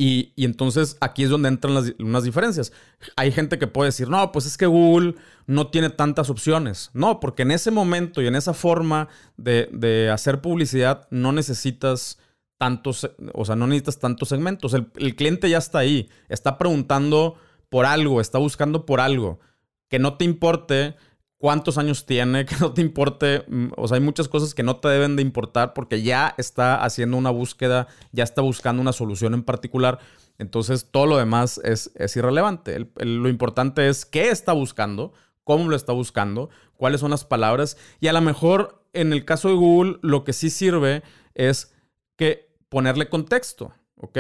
y, 0.01 0.33
entonces 0.37 0.97
aquí 1.01 1.25
es 1.25 1.31
donde 1.31 1.49
entran 1.49 1.75
las, 1.75 1.93
unas 1.99 2.23
diferencias. 2.23 2.73
Hay 3.17 3.33
gente 3.33 3.59
que 3.59 3.67
puede 3.67 3.89
decir, 3.89 4.09
no, 4.09 4.31
pues 4.31 4.47
es 4.47 4.57
que 4.57 4.67
Google 4.67 5.17
no 5.49 5.71
tiene 5.71 5.91
tantas 5.91 6.31
opciones. 6.31 6.91
No, 6.95 7.19
porque 7.19 7.43
en 7.43 7.51
ese 7.51 7.73
momento 7.73 8.23
y 8.23 8.29
en 8.29 8.37
esa 8.37 8.55
forma 8.55 9.09
de, 9.37 10.09
hacer 10.13 10.41
publicidad 10.41 11.09
no 11.11 11.33
necesitas 11.33 12.21
tantos, 12.59 13.11
o 13.35 13.45
sea, 13.45 13.57
no 13.57 13.67
necesitas 13.67 13.99
tantos 13.99 14.29
segmentos. 14.29 14.73
El, 14.73 15.17
cliente 15.17 15.51
ya 15.51 15.59
está 15.59 15.81
ahí, 15.81 16.09
está 16.29 16.59
preguntando 16.59 17.35
por 17.69 17.85
algo, 17.85 18.21
está 18.21 18.39
buscando 18.39 18.87
por 18.87 19.01
algo. 19.01 19.41
Que 19.89 19.99
no 19.99 20.17
te 20.17 20.25
importe 20.25 20.95
cuántos 21.39 21.79
años 21.79 22.05
tiene, 22.05 22.45
que 22.45 22.57
no 22.61 22.75
te 22.75 22.83
importe, 22.83 23.45
mm, 23.49 23.69
o 23.77 23.89
sea, 23.89 23.97
hay 23.97 24.03
muchas 24.03 24.29
cosas 24.29 24.55
que 24.55 24.63
no 24.63 24.77
te 24.77 24.89
deben 24.89 25.17
de 25.17 25.23
importar 25.23 25.73
porque 25.73 26.03
ya 26.03 26.35
está 26.37 26.85
haciendo 26.85 27.17
una 27.17 27.31
búsqueda, 27.31 27.89
ya 28.13 28.25
está 28.25 28.43
buscando 28.43 28.83
una 28.83 28.93
solución 28.93 29.33
en 29.35 29.45
particular, 29.45 30.01
entonces 30.39 30.89
todo 30.91 31.07
lo 31.07 31.17
demás 31.17 31.61
es, 31.65 31.91
irrelevante. 32.17 32.87
lo 32.97 33.29
importante 33.29 33.89
es 33.89 34.05
qué 34.05 34.29
está 34.29 34.53
buscando, 34.53 35.13
cómo 35.45 35.69
lo 35.69 35.77
está 35.77 35.93
buscando, 35.93 36.51
cuáles 36.77 37.01
son 37.01 37.11
las 37.11 37.25
palabras 37.25 37.77
y 38.01 38.09
a 38.09 38.13
lo 38.13 38.21
mejor 38.21 38.85
en 38.93 39.13
el 39.13 39.25
caso 39.25 39.49
de 39.49 39.55
Google 39.55 39.99
lo 40.03 40.25
que 40.25 40.33
sí 40.33 40.51
sirve 40.51 41.03
es 41.35 41.75
que 42.17 42.53
ponerle 42.69 43.09
contexto, 43.09 43.73
¿ok? 43.97 44.19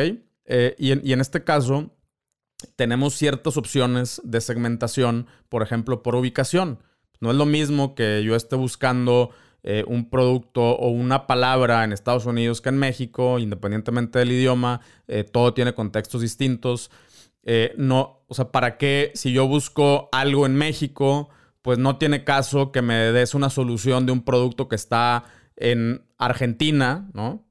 Eh, 0.50 0.74
y, 0.78 1.08
y 1.08 1.12
en 1.12 1.20
este 1.20 1.44
caso 1.44 1.90
tenemos 2.74 3.14
ciertas 3.14 3.56
opciones 3.56 4.20
de 4.24 4.40
segmentación, 4.40 5.26
por 5.48 5.62
ejemplo, 5.62 6.02
por 6.02 6.16
ubicación. 6.16 6.80
No 7.20 7.30
es 7.30 7.36
lo 7.36 7.46
mismo 7.46 7.94
que 7.94 8.22
yo 8.24 8.36
esté 8.36 8.56
buscando 8.56 9.30
eh, 9.64 9.84
un 9.88 10.08
producto 10.08 10.62
o 10.62 10.88
una 10.88 11.26
palabra 11.26 11.82
en 11.82 11.92
Estados 11.92 12.26
Unidos 12.26 12.60
que 12.60 12.68
en 12.68 12.78
México, 12.78 13.38
independientemente 13.40 14.20
del 14.20 14.30
idioma, 14.30 14.80
eh, 15.08 15.24
todo 15.24 15.52
tiene 15.52 15.74
contextos 15.74 16.22
distintos. 16.22 16.90
Eh, 17.42 17.74
no, 17.76 18.22
o 18.28 18.34
sea, 18.34 18.52
¿para 18.52 18.78
qué 18.78 19.10
si 19.14 19.32
yo 19.32 19.48
busco 19.48 20.08
algo 20.12 20.46
en 20.46 20.54
México, 20.54 21.28
pues 21.60 21.76
no 21.78 21.98
tiene 21.98 22.22
caso 22.22 22.70
que 22.70 22.82
me 22.82 22.94
des 22.94 23.34
una 23.34 23.50
solución 23.50 24.06
de 24.06 24.12
un 24.12 24.22
producto 24.22 24.68
que 24.68 24.76
está 24.76 25.24
en 25.56 26.02
Argentina, 26.18 27.10
¿no? 27.12 27.44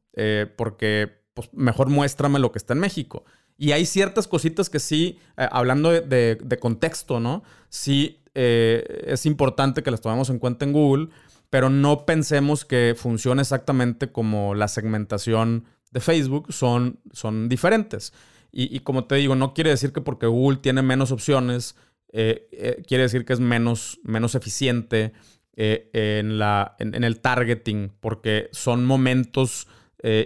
porque 0.55 1.21
pues, 1.35 1.49
mejor 1.53 1.89
muéstrame 1.89 2.39
lo 2.39 2.51
que 2.51 2.57
está 2.57 2.73
en 2.73 2.79
México. 2.79 3.25
Y 3.55 3.73
hay 3.73 3.85
ciertas 3.85 4.27
cositas 4.27 4.71
que 4.71 4.79
sí, 4.79 5.19
hablando 5.35 5.91
de, 5.91 6.35
de, 6.41 6.57
contexto, 6.57 7.19
¿no? 7.19 7.43
Sí 7.69 8.23
eh, 8.39 9.05
es 9.07 9.25
importante 9.25 9.81
que 9.81 9.89
las 9.89 9.99
tomemos 9.99 10.29
en 10.29 10.37
cuenta 10.37 10.63
en 10.63 10.71
Google, 10.71 11.09
pero 11.49 11.71
no 11.71 12.05
pensemos 12.05 12.65
que 12.65 12.93
funcione 12.95 13.41
exactamente 13.41 14.11
como 14.11 14.53
la 14.53 14.67
segmentación 14.67 15.65
de 15.89 16.01
Facebook, 16.01 16.53
son, 16.53 16.99
son 17.11 17.49
diferentes. 17.49 18.13
Y, 18.51 18.79
como 18.81 19.05
te 19.05 19.15
digo, 19.15 19.35
no 19.35 19.53
quiere 19.53 19.71
decir 19.71 19.91
que 19.91 20.01
porque 20.01 20.27
Google 20.27 20.59
tiene 20.59 20.81
menos 20.83 21.11
opciones, 21.11 21.75
eh, 22.11 22.47
eh, 22.51 22.83
quiere 22.87 23.03
decir 23.03 23.25
que 23.25 23.33
es 23.33 23.39
menos, 23.39 23.99
menos 24.03 24.35
eficiente 24.35 25.13
en, 25.55 26.37
la, 26.37 26.75
en, 26.77 27.03
el 27.03 27.19
targeting, 27.19 27.91
porque 27.99 28.49
son 28.51 28.85
momentos 28.85 29.67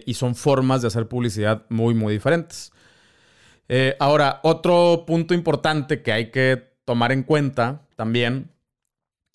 y 0.06 0.14
son 0.14 0.36
formas 0.36 0.82
de 0.82 0.90
hacer 0.90 1.08
publicidad 1.08 1.66
muy, 1.70 1.94
muy 1.94 2.14
diferentes. 2.14 2.72
ahora, 4.00 4.42
otro 4.44 5.06
punto 5.08 5.34
importante 5.34 6.02
que 6.02 6.12
hay 6.12 6.32
que 6.32 6.71
tomar 6.86 7.12
en 7.12 7.24
cuenta 7.24 7.88
también 7.96 8.52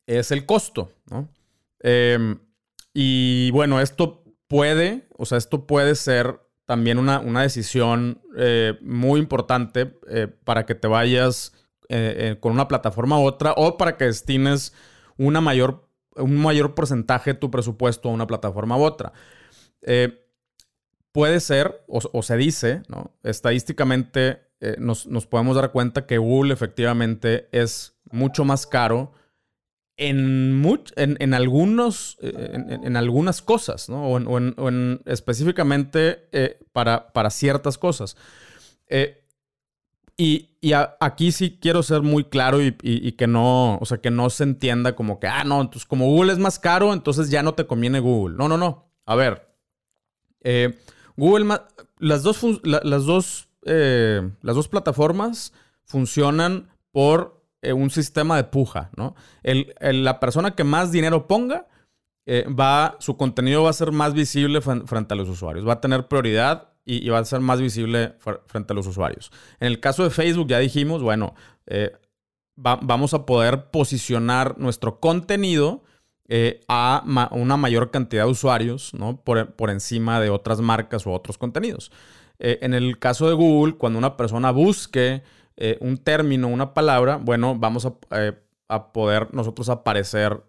es 0.06 0.30
el 0.30 0.46
costo, 0.46 0.92
¿no? 1.10 1.28
Em, 1.80 2.38
y 2.94 3.50
bueno, 3.50 3.80
esto 3.80 4.24
puede, 4.48 5.06
o 5.16 5.26
sea, 5.26 5.38
esto 5.38 5.66
puede 5.66 5.94
ser 5.94 6.40
también 6.64 6.98
una, 6.98 7.42
decisión 7.42 8.20
eh, 8.36 8.78
muy 8.82 9.20
importante 9.20 9.98
eh, 10.08 10.26
para 10.44 10.66
que 10.66 10.74
te 10.74 10.88
vayas 10.88 11.52
eh, 11.88 12.36
con 12.40 12.52
una 12.52 12.66
plataforma 12.66 13.18
u 13.20 13.24
otra 13.24 13.52
o 13.56 13.76
para 13.76 13.96
que 13.96 14.06
destines 14.06 14.72
una 15.16 15.40
mayor, 15.40 15.88
un 16.16 16.36
mayor 16.36 16.74
porcentaje 16.74 17.34
de 17.34 17.38
tu 17.38 17.50
presupuesto 17.50 18.08
a 18.08 18.12
una 18.12 18.26
plataforma 18.26 18.76
u 18.76 18.82
otra. 18.82 19.12
Puede 21.16 21.40
ser, 21.40 21.82
o, 21.88 22.22
se 22.22 22.36
dice, 22.36 22.82
¿no? 22.88 23.10
estadísticamente 23.22 24.42
eh, 24.60 24.76
nos, 24.78 25.06
podemos 25.24 25.56
dar 25.56 25.72
cuenta 25.72 26.04
que 26.04 26.18
Google 26.18 26.52
efectivamente 26.52 27.48
es 27.52 27.96
mucho 28.10 28.44
más 28.44 28.66
caro 28.66 29.12
en, 29.96 30.62
en, 30.96 31.32
algunos, 31.32 32.18
eh, 32.20 32.66
en, 32.82 32.96
algunas 32.98 33.40
cosas, 33.40 33.88
¿no? 33.88 34.10
O 34.10 34.68
en, 34.68 35.00
específicamente 35.06 36.28
eh, 36.32 36.58
para, 36.74 37.30
ciertas 37.30 37.78
cosas. 37.78 38.18
y, 40.18 40.50
aquí 41.00 41.32
sí 41.32 41.58
quiero 41.58 41.82
ser 41.82 42.02
muy 42.02 42.24
claro 42.24 42.58
y, 42.60 43.12
que 43.12 43.26
no, 43.26 43.78
o 43.78 43.86
sea, 43.86 44.02
que 44.02 44.10
no 44.10 44.28
se 44.28 44.44
entienda 44.44 44.94
como 44.94 45.18
que, 45.18 45.28
ah, 45.28 45.44
no, 45.44 45.62
entonces 45.62 45.86
como 45.86 46.08
Google 46.08 46.34
es 46.34 46.38
más 46.38 46.58
caro, 46.58 46.92
entonces 46.92 47.30
ya 47.30 47.42
no 47.42 47.54
te 47.54 47.66
conviene 47.66 48.00
Google. 48.00 48.36
No, 48.36 48.50
no, 48.50 48.58
no. 48.58 48.92
A 49.06 49.14
ver, 49.14 49.48
Google, 51.16 51.58
las 51.98 52.22
dos, 52.22 52.60
las 52.62 53.04
dos 53.04 53.46
eh, 53.68 54.30
las 54.42 54.54
dos 54.54 54.68
plataformas 54.68 55.52
funcionan 55.84 56.68
por 56.92 57.42
eh, 57.62 57.72
un 57.72 57.90
sistema 57.90 58.36
de 58.36 58.44
puja, 58.44 58.90
¿no? 58.96 59.16
la 59.42 60.20
persona 60.20 60.54
que 60.54 60.62
más 60.62 60.92
dinero 60.92 61.26
ponga, 61.26 61.66
eh, 62.26 62.46
va, 62.48 62.96
su 63.00 63.16
contenido 63.16 63.64
va 63.64 63.70
a 63.70 63.72
ser 63.72 63.90
más 63.90 64.14
visible 64.14 64.60
frente 64.60 65.14
a 65.14 65.16
los 65.16 65.28
usuarios, 65.28 65.66
va 65.66 65.74
a 65.74 65.80
tener 65.80 66.06
prioridad 66.06 66.68
y, 66.84 67.08
va 67.08 67.18
a 67.18 67.24
ser 67.24 67.40
más 67.40 67.60
visible 67.60 68.14
frente 68.46 68.72
a 68.72 68.76
los 68.76 68.86
usuarios. 68.86 69.32
En 69.58 69.66
el 69.66 69.80
caso 69.80 70.04
de 70.04 70.10
Facebook, 70.10 70.46
ya 70.46 70.60
dijimos, 70.60 71.02
bueno, 71.02 71.34
vamos 72.54 73.14
a 73.14 73.26
poder 73.26 73.70
posicionar 73.72 74.58
nuestro 74.58 75.00
contenido 75.00 75.82
a 76.68 77.28
una 77.30 77.56
mayor 77.56 77.90
cantidad 77.90 78.24
de 78.24 78.30
usuarios, 78.30 78.92
¿no? 78.94 79.20
Por, 79.22 79.52
por 79.52 79.70
encima 79.70 80.20
de 80.20 80.30
otras 80.30 80.60
marcas 80.60 81.06
o 81.06 81.12
otros 81.12 81.38
contenidos. 81.38 81.90
Eh, 82.38 82.58
en 82.62 82.74
el 82.74 82.98
caso 82.98 83.28
de 83.28 83.34
Google, 83.34 83.76
cuando 83.76 83.98
una 83.98 84.16
persona 84.16 84.50
busque 84.50 85.22
eh, 85.56 85.78
un 85.80 85.96
término, 85.96 86.48
una 86.48 86.74
palabra, 86.74 87.16
bueno, 87.16 87.56
vamos 87.58 87.86
a, 87.86 87.94
eh, 88.10 88.32
poder 88.92 89.32
nosotros 89.32 89.68
aparecer 89.68 90.42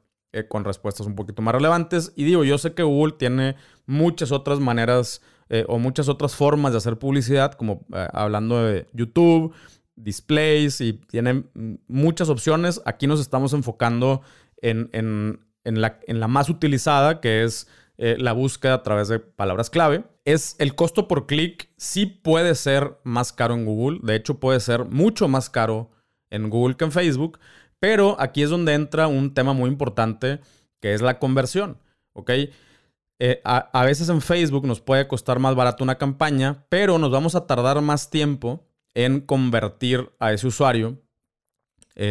con 0.49 0.65
respuestas 0.65 1.07
un 1.07 1.15
poquito 1.15 1.41
más 1.41 1.53
relevantes. 1.53 2.13
Y 2.15 2.23
digo, 2.23 2.43
yo 2.43 2.57
sé 2.57 2.73
que 2.73 2.83
Google 2.83 3.13
tiene 3.17 3.55
muchas 3.85 4.31
otras 4.31 4.59
maneras 4.59 5.21
o 5.67 5.79
muchas 5.79 6.09
otras 6.09 6.35
formas 6.35 6.73
de 6.73 6.79
hacer 6.79 6.99
publicidad, 6.99 7.53
como 7.53 7.85
hablando 8.13 8.63
de 8.63 8.87
YouTube, 8.91 9.53
displays, 9.95 10.81
y 10.81 10.93
tiene 10.93 11.45
muchas 11.87 12.29
opciones. 12.29 12.81
Aquí 12.85 13.07
nos 13.07 13.19
estamos 13.19 13.53
enfocando 13.53 14.21
en, 14.61 15.39
en 15.67 16.19
la 16.19 16.27
más 16.27 16.49
utilizada, 16.49 17.21
que 17.21 17.43
es 17.43 17.67
la 17.97 18.31
búsqueda 18.33 18.75
a 18.75 18.83
través 18.83 19.07
de 19.07 19.19
palabras 19.19 19.69
clave 19.69 20.03
es 20.27 20.57
el 20.59 20.75
costo 20.75 21.07
por 21.07 21.25
clic 21.25 21.69
sí 21.77 22.05
puede 22.05 22.53
ser 22.55 22.99
más 23.05 23.31
caro 23.31 23.53
en 23.53 23.63
Google. 23.63 23.99
De 24.03 24.13
hecho, 24.13 24.41
puede 24.41 24.59
ser 24.59 24.83
mucho 24.83 25.29
más 25.29 25.49
caro 25.49 25.89
en 26.29 26.49
Google 26.49 26.75
que 26.75 26.83
en 26.83 26.91
Facebook. 26.91 27.39
Pero 27.79 28.17
aquí 28.19 28.43
es 28.43 28.49
donde 28.49 28.73
entra 28.73 29.07
un 29.07 29.33
tema 29.33 29.53
muy 29.53 29.69
importante 29.69 30.41
que 30.81 30.93
es 30.93 31.01
la 31.01 31.17
conversión. 31.17 31.77
Eh, 33.19 33.41
a, 33.45 33.85
veces 33.85 34.09
en 34.09 34.19
Facebook 34.19 34.67
nos 34.67 34.81
puede 34.81 35.07
costar 35.07 35.39
más 35.39 35.55
barato 35.55 35.81
una 35.81 35.97
campaña, 35.97 36.65
pero 36.67 36.97
nos 36.97 37.09
vamos 37.09 37.35
a 37.35 37.47
tardar 37.47 37.79
más 37.79 38.09
tiempo 38.09 38.67
en 38.95 39.21
convertir 39.21 40.11
a 40.19 40.33
ese 40.33 40.47
usuario 40.47 41.01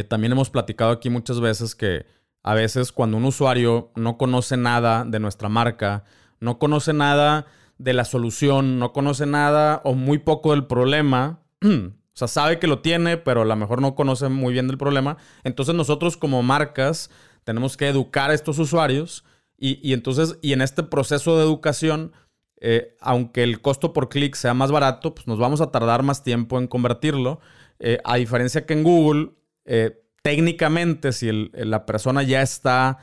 también 0.08 0.32
hemos 0.32 0.50
platicado 0.50 0.90
aquí 0.90 1.10
muchas 1.10 1.38
veces 1.38 1.76
que 1.76 2.06
a 2.46 2.54
veces 2.54 2.92
cuando 2.92 3.16
un 3.16 3.24
usuario 3.24 3.90
no 3.96 4.16
conoce 4.16 4.56
nada 4.56 5.04
de 5.04 5.18
nuestra 5.18 5.48
marca, 5.48 6.04
no 6.38 6.60
conoce 6.60 6.92
nada 6.92 7.46
de 7.76 7.92
la 7.92 8.04
solución, 8.04 8.78
no 8.78 8.92
conoce 8.92 9.26
nada 9.26 9.80
o 9.82 9.94
muy 9.94 10.18
poco 10.18 10.52
del 10.52 10.64
problema, 10.64 11.40
o 11.64 11.90
sea, 12.12 12.28
sabe 12.28 12.60
que 12.60 12.68
lo 12.68 12.78
tiene, 12.78 13.16
pero 13.16 13.42
a 13.42 13.44
lo 13.44 13.56
mejor 13.56 13.82
no 13.82 13.96
conoce 13.96 14.28
muy 14.28 14.52
bien 14.52 14.68
del 14.68 14.78
problema, 14.78 15.16
entonces 15.42 15.74
nosotros 15.74 16.16
como 16.16 16.40
marcas 16.44 17.10
tenemos 17.42 17.76
que 17.76 17.88
educar 17.88 18.30
a 18.30 18.34
estos 18.34 18.60
usuarios 18.60 19.24
y, 19.58 19.92
entonces, 19.92 20.38
y 20.40 20.52
en 20.52 20.62
este 20.62 20.84
proceso 20.84 21.36
de 21.36 21.42
educación, 21.42 22.12
eh, 22.60 22.94
aunque 23.00 23.42
el 23.42 23.60
costo 23.60 23.92
por 23.92 24.08
clic 24.08 24.36
sea 24.36 24.54
más 24.54 24.70
barato, 24.70 25.16
pues 25.16 25.26
nos 25.26 25.40
vamos 25.40 25.60
a 25.60 25.72
tardar 25.72 26.04
más 26.04 26.22
tiempo 26.22 26.60
en 26.60 26.68
convertirlo. 26.68 27.40
Eh, 27.80 27.98
a 28.04 28.16
diferencia 28.16 28.66
que 28.66 28.74
en 28.74 28.84
Google, 28.84 29.30
eh, 29.64 30.05
técnicamente, 30.26 31.12
si 31.12 31.50
la 31.52 31.86
persona 31.86 32.24
ya 32.24 32.42
está 32.42 32.98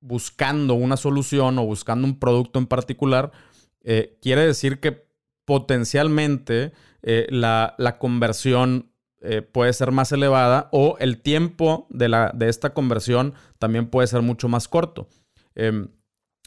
buscando 0.00 0.72
una 0.72 0.96
solución 0.96 1.58
o 1.58 1.66
buscando 1.66 2.06
un 2.06 2.18
producto 2.18 2.58
en 2.58 2.66
particular, 2.66 3.30
quiere 4.22 4.46
decir 4.46 4.80
que 4.80 5.06
potencialmente 5.44 6.72
la, 7.02 7.74
la, 7.76 7.98
conversión 7.98 8.90
puede 9.52 9.74
ser 9.74 9.92
más 9.92 10.12
elevada 10.12 10.70
o 10.72 10.96
el 10.98 11.20
tiempo 11.20 11.86
de, 11.90 12.08
la, 12.08 12.32
de 12.34 12.48
esta 12.48 12.72
conversión 12.72 13.34
también 13.58 13.88
puede 13.88 14.06
ser 14.06 14.22
mucho 14.22 14.48
más 14.48 14.66
corto. 14.66 15.08
Em, 15.54 15.88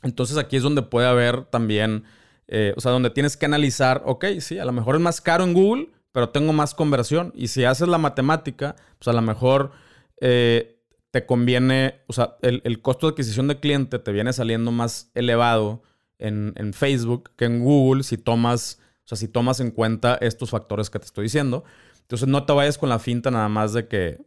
entonces 0.01 0.37
aquí 0.37 0.57
es 0.57 0.63
donde 0.63 0.81
puede 0.81 1.07
haber 1.07 1.45
también, 1.45 2.03
eh, 2.47 2.73
o 2.75 2.81
sea, 2.81 2.91
donde 2.91 3.11
tienes 3.11 3.37
que 3.37 3.45
analizar, 3.45 4.01
ok, 4.05 4.25
sí, 4.39 4.57
a 4.57 4.65
lo 4.65 4.71
mejor 4.71 4.95
es 4.95 5.01
más 5.01 5.21
caro 5.21 5.43
en 5.43 5.53
Google, 5.53 5.89
pero 6.11 6.29
tengo 6.29 6.51
más 6.51 6.73
conversión. 6.73 7.31
Y 7.35 7.49
si 7.49 7.65
haces 7.65 7.87
la 7.87 7.99
matemática, 7.99 8.75
pues 8.97 9.07
a 9.07 9.13
lo 9.13 9.21
mejor 9.21 9.71
eh, 10.21 10.81
te 11.11 11.25
conviene, 11.25 12.01
o 12.07 12.13
sea, 12.13 12.37
el, 12.41 12.81
costo 12.81 13.07
de 13.07 13.11
adquisición 13.11 13.47
de 13.47 13.59
cliente 13.59 13.99
te 13.99 14.11
viene 14.11 14.33
saliendo 14.33 14.71
más 14.71 15.11
elevado 15.13 15.81
en, 16.19 16.73
Facebook 16.73 17.31
que 17.37 17.45
en 17.45 17.63
Google 17.63 18.03
si 18.03 18.17
tomas, 18.17 18.79
o 19.05 19.07
sea, 19.07 19.17
si 19.17 19.27
tomas 19.27 19.59
en 19.59 19.71
cuenta 19.71 20.15
estos 20.15 20.49
factores 20.49 20.89
que 20.89 20.99
te 20.99 21.05
estoy 21.05 21.23
diciendo. 21.23 21.63
Entonces 22.01 22.27
no 22.27 22.45
te 22.45 22.53
vayas 22.53 22.77
con 22.77 22.89
la 22.89 22.99
finta 22.99 23.31
nada 23.31 23.47
más 23.47 23.71
de 23.71 23.87
que, 23.87 24.19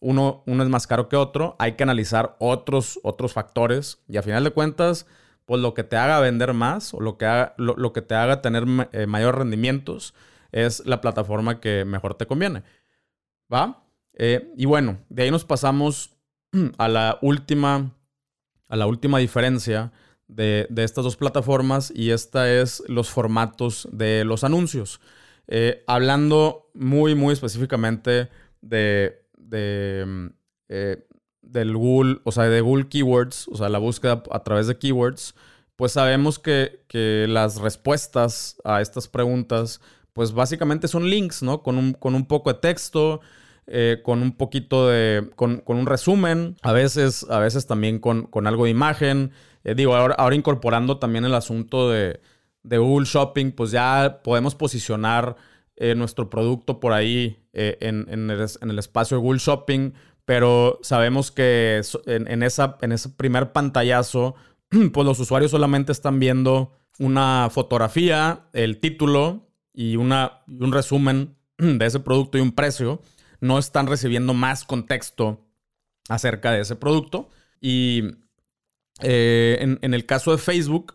uno, 0.00 0.42
uno 0.46 0.62
es 0.62 0.68
más 0.68 0.86
caro 0.86 1.08
que 1.08 1.16
otro, 1.16 1.56
hay 1.58 1.72
que 1.72 1.82
analizar 1.82 2.36
otros, 2.38 2.98
otros 3.02 3.34
factores 3.34 4.02
y 4.08 4.16
a 4.16 4.22
final 4.22 4.42
de 4.42 4.50
cuentas, 4.50 5.06
pues 5.44 5.60
lo 5.60 5.74
que 5.74 5.84
te 5.84 5.96
haga 5.96 6.20
vender 6.20 6.54
más 6.54 6.94
o 6.94 7.00
lo 7.00 7.18
que, 7.18 7.26
haga, 7.26 7.54
lo, 7.58 7.92
que 7.92 8.02
te 8.02 8.14
haga 8.14 8.40
tener 8.40 8.64
eh, 8.92 9.06
rendimientos 9.30 10.14
es 10.52 10.84
la 10.86 11.00
plataforma 11.00 11.60
que 11.60 11.84
mejor 11.84 12.14
te 12.14 12.26
conviene. 12.26 12.62
¿Va? 13.52 13.79
Eh, 14.14 14.52
y 14.56 14.66
bueno, 14.66 14.98
de 15.08 15.24
ahí 15.24 15.30
nos 15.30 15.44
pasamos 15.44 16.16
a 16.78 16.88
la 16.88 17.18
última, 17.22 17.94
a 18.68 18.76
la 18.76 18.86
última 18.86 19.18
diferencia 19.18 19.92
de, 20.28 20.68
estas 20.76 21.04
dos 21.04 21.16
plataformas 21.16 21.92
y 21.94 22.10
esta 22.10 22.52
es 22.52 22.82
los 22.86 23.10
formatos 23.10 23.88
de 23.92 24.24
los 24.24 24.44
anuncios. 24.44 25.00
Eh, 25.48 25.82
hablando 25.86 26.70
muy, 26.74 27.14
muy 27.14 27.32
específicamente 27.32 28.28
de, 28.60 29.24
de, 29.36 30.04
mm, 30.06 30.26
eh, 30.68 31.06
del 31.42 31.76
Google, 31.76 32.20
o 32.24 32.32
sea, 32.32 32.44
de 32.44 32.60
Google 32.60 32.88
Keywords, 32.88 33.48
o 33.48 33.56
sea, 33.56 33.68
la 33.68 33.78
búsqueda 33.78 34.22
a 34.30 34.42
través 34.44 34.68
de 34.68 34.78
keywords, 34.78 35.34
pues 35.80 35.92
sabemos 35.92 36.38
que, 36.38 36.78
las 37.26 37.58
respuestas 37.58 38.56
a 38.64 38.80
estas 38.80 39.08
preguntas, 39.08 39.80
pues 40.12 40.32
básicamente 40.32 40.88
son 40.88 41.08
links, 41.08 41.42
¿no? 41.42 41.62
Con 41.62 41.78
un, 41.78 41.94
con 41.94 42.14
un 42.14 42.26
poco 42.26 42.52
de 42.52 42.58
texto, 42.60 43.20
eh, 43.66 44.00
con 44.02 44.22
un 44.22 44.36
poquito 44.36 44.88
de, 44.88 45.30
con, 45.36 45.62
un 45.66 45.86
resumen, 45.86 46.56
a 46.62 46.72
veces, 46.72 47.26
a 47.30 47.38
veces 47.38 47.66
también 47.66 47.98
con, 47.98 48.28
algo 48.46 48.64
de 48.64 48.70
imagen. 48.70 49.32
Eh, 49.64 49.74
digo, 49.74 49.94
ahora, 49.94 50.14
ahora, 50.14 50.34
incorporando 50.34 50.98
también 50.98 51.24
el 51.24 51.34
asunto 51.34 51.90
de, 51.90 52.20
de 52.62 52.78
Google 52.78 53.06
Shopping, 53.06 53.52
pues 53.52 53.70
ya 53.70 54.20
podemos 54.22 54.54
posicionar 54.54 55.36
eh, 55.82 55.94
nuestro 55.94 56.28
producto 56.28 56.78
por 56.78 56.92
ahí 56.92 57.38
eh, 57.54 57.78
en, 57.80 58.30
el, 58.30 58.78
espacio 58.78 59.16
de 59.16 59.22
Google 59.22 59.38
Shopping, 59.38 59.92
pero 60.26 60.78
sabemos 60.82 61.30
que 61.30 61.80
en, 62.04 62.42
esa, 62.42 62.76
en 62.82 62.92
ese 62.92 63.08
primer 63.08 63.52
pantallazo, 63.52 64.34
pues 64.92 65.06
los 65.06 65.18
usuarios 65.18 65.50
solamente 65.50 65.92
están 65.92 66.20
viendo 66.20 66.76
una 66.98 67.48
fotografía, 67.50 68.48
el 68.52 68.78
título 68.78 69.48
y, 69.72 69.96
una, 69.96 70.42
un 70.48 70.70
resumen 70.70 71.36
de 71.56 71.86
ese 71.86 72.00
producto 72.00 72.36
y 72.36 72.42
un 72.42 72.52
precio. 72.52 73.00
No 73.40 73.58
están 73.58 73.86
recibiendo 73.86 74.34
más 74.34 74.64
contexto 74.64 75.46
acerca 76.08 76.52
de 76.52 76.60
ese 76.60 76.76
producto. 76.76 77.28
Y 77.60 78.02
eh, 79.00 79.58
en, 79.80 79.94
el 79.94 80.06
caso 80.06 80.32
de 80.32 80.38
Facebook, 80.38 80.94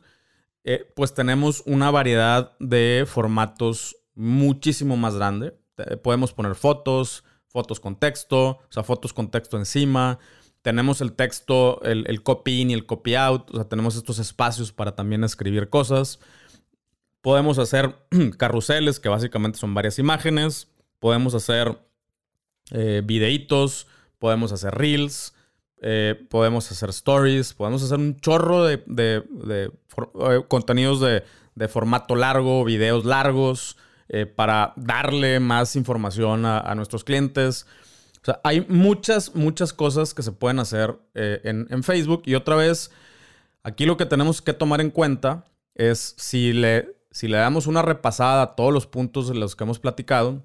pues 0.95 1.13
tenemos 1.13 1.62
una 1.65 1.91
variedad 1.91 2.58
de 2.60 3.05
formatos 3.08 3.97
muchísimo 4.15 4.97
más 4.97 5.15
grande. 5.15 5.58
Podemos 6.03 6.34
poner 6.34 6.55
fotos, 6.55 7.23
fotos 7.55 7.79
con 7.79 7.95
texto, 7.95 8.47
o 8.49 8.67
sea, 8.69 8.84
fotos 8.84 9.13
con 9.13 9.31
texto 9.31 9.58
encima. 9.58 10.19
Tenemos 10.62 10.99
el 10.99 11.13
texto, 11.13 11.81
el, 11.84 12.21
copy 12.21 12.62
in 12.62 12.71
y 12.71 12.73
el 12.73 12.86
copy 12.86 13.15
out, 13.15 13.49
o 13.51 13.55
sea, 13.55 13.69
tenemos 13.69 13.95
estos 13.95 14.19
espacios 14.19 14.73
para 14.73 14.95
también 14.95 15.23
escribir 15.23 15.69
cosas. 15.69 16.19
Podemos 17.21 17.58
hacer 17.60 17.95
carruseles, 18.38 18.99
que 18.99 19.08
básicamente 19.08 19.58
son 19.58 19.73
varias 19.73 19.99
imágenes. 19.99 20.67
Podemos 20.99 21.34
hacer 21.34 21.77
eh, 22.71 23.01
videitos, 23.04 23.88
podemos 24.19 24.51
hacer 24.51 24.73
reels, 24.75 25.34
eh, 25.82 26.15
podemos 26.30 26.71
hacer 26.71 26.89
stories, 26.89 27.54
podemos 27.54 27.84
hacer 27.84 27.99
un 27.99 28.17
chorro 28.19 28.65
de, 28.65 28.84
eh, 29.49 29.69
contenidos 30.47 31.01
de, 31.01 31.23
de, 31.56 31.67
formato 31.67 32.15
largo, 32.15 32.63
videos 32.63 33.06
largos. 33.06 33.78
Para 34.36 34.71
darle 34.75 35.39
más 35.39 35.75
información 35.75 36.45
a, 36.45 36.75
nuestros 36.75 37.04
clientes. 37.04 37.65
O 38.21 38.25
sea, 38.25 38.41
hay 38.43 38.65
muchas, 38.69 39.36
muchas 39.36 39.71
cosas 39.71 40.15
que 40.15 40.23
se 40.23 40.32
pueden 40.32 40.58
hacer 40.58 40.97
eh, 41.13 41.41
en, 41.43 41.84
Facebook. 41.84 42.23
Y 42.25 42.34
otra 42.34 42.56
vez, 42.56 42.89
aquí 43.62 43.86
lo 43.86 43.97
que 43.97 44.08
tenemos 44.08 44.41
que 44.41 44.54
tomar 44.54 44.82
en 44.82 44.89
cuenta 44.89 45.45
es 45.75 46.15
si 46.17 46.51
le, 46.51 46.97
si 47.12 47.28
le 47.28 47.38
damos 47.38 47.67
una 47.67 47.84
repasada 47.84 48.41
a 48.41 48.56
todos 48.56 48.73
los 48.73 48.88
puntos 48.88 49.28
de 49.28 49.36
los 49.36 49.56
que 49.56 49.63
hemos 49.63 49.78
platicado, 49.78 50.41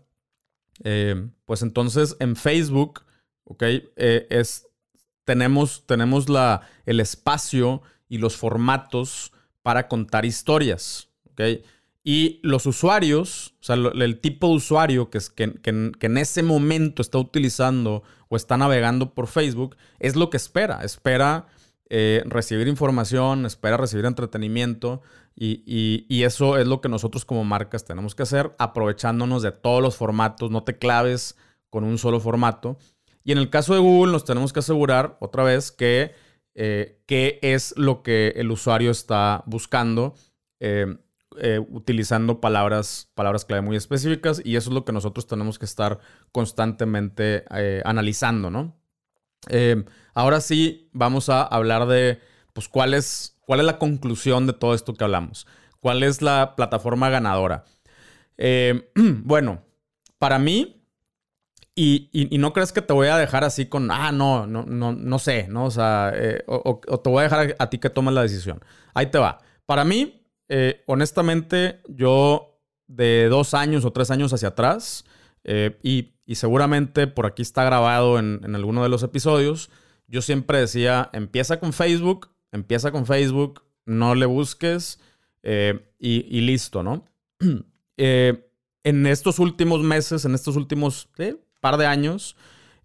eh, 0.85 1.29
pues 1.45 1.63
entonces 1.63 2.17
en 2.21 2.37
Facebook, 2.37 3.05
¿ok? 3.45 3.63
es, 3.97 4.67
tenemos, 5.25 5.85
tenemos 5.87 6.29
la, 6.29 6.63
el 6.87 7.01
espacio 7.01 7.83
y 8.09 8.19
los 8.19 8.37
formatos 8.37 9.33
para 9.63 9.89
contar 9.89 10.25
historias, 10.25 11.09
¿ok? 11.31 11.41
Y 12.03 12.41
los 12.43 12.65
usuarios, 12.67 13.55
o 13.61 13.65
sea, 13.65 13.77
el 13.77 14.21
tipo 14.21 14.49
de 14.49 14.55
usuario 14.55 15.11
que, 15.11 15.19
es, 15.19 15.29
que, 15.29 15.53
en 15.63 16.19
ese 16.19 16.43
momento 16.43 17.03
está 17.03 17.19
utilizando 17.19 18.03
o 18.29 18.37
está 18.37 18.57
navegando 18.57 19.13
por 19.15 19.27
Facebook, 19.27 19.77
es 19.99 20.17
lo 20.17 20.31
que 20.31 20.39
espera. 20.39 20.83
Espera 20.83 21.47
eh, 21.91 22.23
recibir 22.25 22.69
información, 22.69 23.45
espera 23.45 23.77
recibir 23.77 24.07
entretenimiento 24.07 25.03
y, 25.43 26.23
eso 26.23 26.59
es 26.59 26.67
lo 26.67 26.83
que 26.83 26.91
nosotros 26.91 27.25
como 27.25 27.45
marcas 27.45 27.87
tenemos 27.87 28.15
que 28.15 28.25
hacer, 28.25 28.55
aprovechándonos 28.59 29.43
de 29.43 29.53
todos 29.53 29.83
los 29.83 29.97
formatos, 29.97 30.51
no 30.51 30.65
te 30.65 30.77
claves 30.77 31.37
con 31.71 31.83
un 31.83 31.97
solo 31.97 32.21
formato. 32.21 32.77
Y 33.25 33.33
en 33.33 33.39
el 33.39 33.49
caso 33.49 33.73
de 33.73 33.81
Google 33.81 34.13
nos 34.13 34.27
tenemos 34.27 34.53
que 34.53 34.59
asegurar 34.59 35.17
otra 35.21 35.43
vez 35.43 35.73
que 35.73 36.13
eh, 36.55 37.01
qué 37.07 37.39
es 37.41 37.73
lo 37.79 38.03
que 38.03 38.35
el 38.37 38.51
usuario 38.51 38.91
está 38.91 39.43
buscando. 39.47 40.15
Eh, 40.61 40.99
eh, 41.41 41.65
utilizando 41.71 42.41
palabras, 42.41 43.11
palabras 43.15 43.45
clave 43.45 43.63
muy 43.63 43.77
específicas 43.77 44.43
y 44.45 44.57
eso 44.57 44.69
es 44.69 44.75
lo 44.75 44.85
que 44.85 44.93
nosotros 44.93 45.29
tenemos 45.29 45.59
que 45.61 45.65
estar 45.65 46.01
constantemente 46.33 47.45
analizando, 47.85 48.51
¿no? 48.51 48.77
Ahora 50.13 50.41
sí, 50.41 50.91
vamos 50.93 51.29
a 51.31 51.43
hablar 51.43 51.87
de, 51.87 52.21
pues, 52.53 52.69
cuál 52.69 52.95
es, 52.95 53.40
cuál 53.51 53.59
es 53.59 53.67
la 53.67 53.79
conclusión 53.79 54.47
de 54.47 54.53
todo 54.53 54.75
esto 54.75 54.95
que 54.95 55.03
hablamos. 55.03 55.49
¿Cuál 55.81 56.05
es 56.05 56.23
la 56.23 56.55
plataforma 56.55 57.11
ganadora? 57.11 57.65
bueno, 58.95 59.63
para 60.19 60.39
mí, 60.39 60.85
y, 61.75 62.39
no 62.39 62.53
crees 62.53 62.71
que 62.73 62.81
te 62.83 62.93
voy 62.93 63.09
a 63.09 63.17
dejar 63.17 63.43
así 63.43 63.67
con, 63.67 63.91
ah, 63.91 64.13
no, 64.13 64.47
no, 64.47 64.63
no, 64.63 64.93
no 64.93 65.19
sé, 65.19 65.49
¿no? 65.49 65.65
O 65.65 65.71
sea, 65.73 66.15
o, 66.47 66.81
o, 66.87 67.01
te 67.01 67.11
voy 67.11 67.21
a 67.21 67.25
dejar 67.25 67.57
a 67.59 67.71
ti 67.71 67.79
que 67.79 67.91
tomes 67.91 68.15
la 68.15 68.23
decisión. 68.23 68.61
Ahí 68.95 69.07
te 69.07 69.19
va. 69.19 69.39
Para 69.67 69.85
mí, 69.85 70.21
eh, 70.49 70.83
honestamente, 70.87 71.81
yo 71.89 72.61
de 72.87 73.29
dos 73.29 73.55
años 73.55 73.85
o 73.85 73.93
tres 73.93 74.11
años 74.11 74.33
hacia 74.33 74.49
atrás, 74.49 75.05
eh, 75.45 75.79
y, 75.83 76.13
seguramente 76.35 77.09
por 77.09 77.27
aquí 77.27 77.43
está 77.43 77.65
grabado 77.65 78.19
en, 78.21 78.55
alguno 78.55 78.85
de 78.85 78.89
los 78.89 79.03
episodios, 79.03 79.71
yo 80.07 80.23
siempre 80.23 80.59
decía, 80.59 81.11
empieza 81.13 81.59
con 81.59 81.73
Facebook, 81.73 82.31
empieza 82.53 82.91
con 82.91 83.07
Facebook, 83.07 83.65
no 83.87 84.15
le 84.15 84.27
busques 84.27 85.01
eh, 85.43 85.93
y, 85.99 86.41
listo, 86.41 86.83
¿no? 86.83 87.05
en 87.97 89.07
estos 89.07 89.39
últimos 89.39 89.83
meses, 89.83 90.25
en 90.25 90.35
estos 90.35 90.57
últimos 90.57 91.09
par 91.61 91.77
de 91.77 91.87
años, 91.87 92.37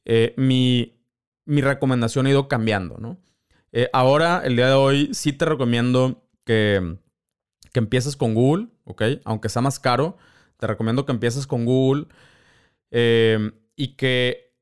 eh, 0.04 0.34
mi, 0.38 0.99
mi, 1.45 1.62
recomendación 1.62 2.25
ha 2.25 2.32
ido 2.32 2.47
cambiando, 2.47 2.97
¿no? 2.97 3.17
Eh, 3.71 3.89
ahora, 3.93 4.41
el 4.43 4.56
día 4.56 4.67
de 4.67 4.73
hoy, 4.73 5.10
sí 5.13 5.34
te 5.34 5.45
recomiendo 5.45 6.28
que, 6.45 6.97
que 7.71 7.80
empieces 7.80 8.15
con 8.15 8.34
Google, 8.34 8.67
¿ok? 8.86 9.04
Aunque 9.25 9.49
sea 9.49 9.62
más 9.62 9.80
caro, 9.80 10.17
te 10.58 10.67
recomiendo 10.67 11.06
que 11.06 11.12
empieces 11.12 11.47
con 11.47 11.65
Google 11.65 12.08
y 13.78 13.95
que 13.97 14.56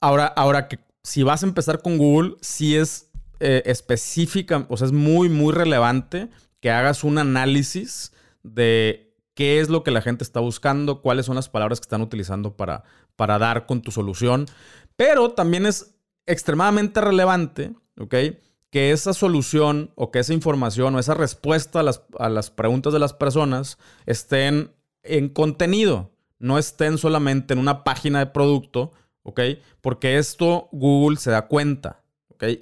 ahora, 0.00 0.26
ahora 0.26 0.68
que 0.68 0.78
si 1.02 1.22
vas 1.22 1.42
a 1.42 1.46
empezar 1.46 1.80
con 1.80 1.96
Google, 1.96 2.36
sí 2.42 2.76
es 2.76 3.11
específica, 3.66 4.66
o 4.68 4.76
sea, 4.76 4.86
es 4.86 4.92
muy, 4.92 5.28
muy 5.28 5.52
relevante 5.52 6.28
que 6.60 6.70
hagas 6.70 7.04
un 7.04 7.18
análisis 7.18 8.12
de 8.42 9.12
qué 9.34 9.60
es 9.60 9.68
lo 9.68 9.82
que 9.82 9.90
la 9.90 10.02
gente 10.02 10.24
está 10.24 10.40
buscando, 10.40 11.02
cuáles 11.02 11.26
son 11.26 11.36
las 11.36 11.48
palabras 11.48 11.80
que 11.80 11.84
están 11.84 12.02
utilizando 12.02 12.56
para, 12.56 12.84
para 13.16 13.38
dar 13.38 13.66
con 13.66 13.82
tu 13.82 13.90
solución. 13.90 14.46
Pero 14.96 15.30
también 15.32 15.66
es 15.66 15.94
extremadamente 16.26 17.00
relevante, 17.00 17.74
¿ok? 17.98 18.14
Que 18.70 18.92
esa 18.92 19.12
solución 19.12 19.90
o 19.96 20.10
que 20.10 20.20
esa 20.20 20.34
información 20.34 20.94
o 20.94 20.98
esa 20.98 21.14
respuesta 21.14 21.80
a 21.80 21.82
las, 21.82 22.04
a 22.18 22.28
las 22.28 22.50
preguntas 22.50 22.92
de 22.92 22.98
las 22.98 23.12
personas 23.12 23.78
estén 24.06 24.72
en 25.02 25.28
contenido, 25.28 26.12
no 26.38 26.58
estén 26.58 26.98
solamente 26.98 27.54
en 27.54 27.58
una 27.58 27.84
página 27.84 28.20
de 28.20 28.26
producto, 28.26 28.92
¿ok? 29.22 29.40
Porque 29.80 30.18
esto 30.18 30.68
Google 30.72 31.16
se 31.16 31.30
da 31.30 31.48
cuenta, 31.48 32.01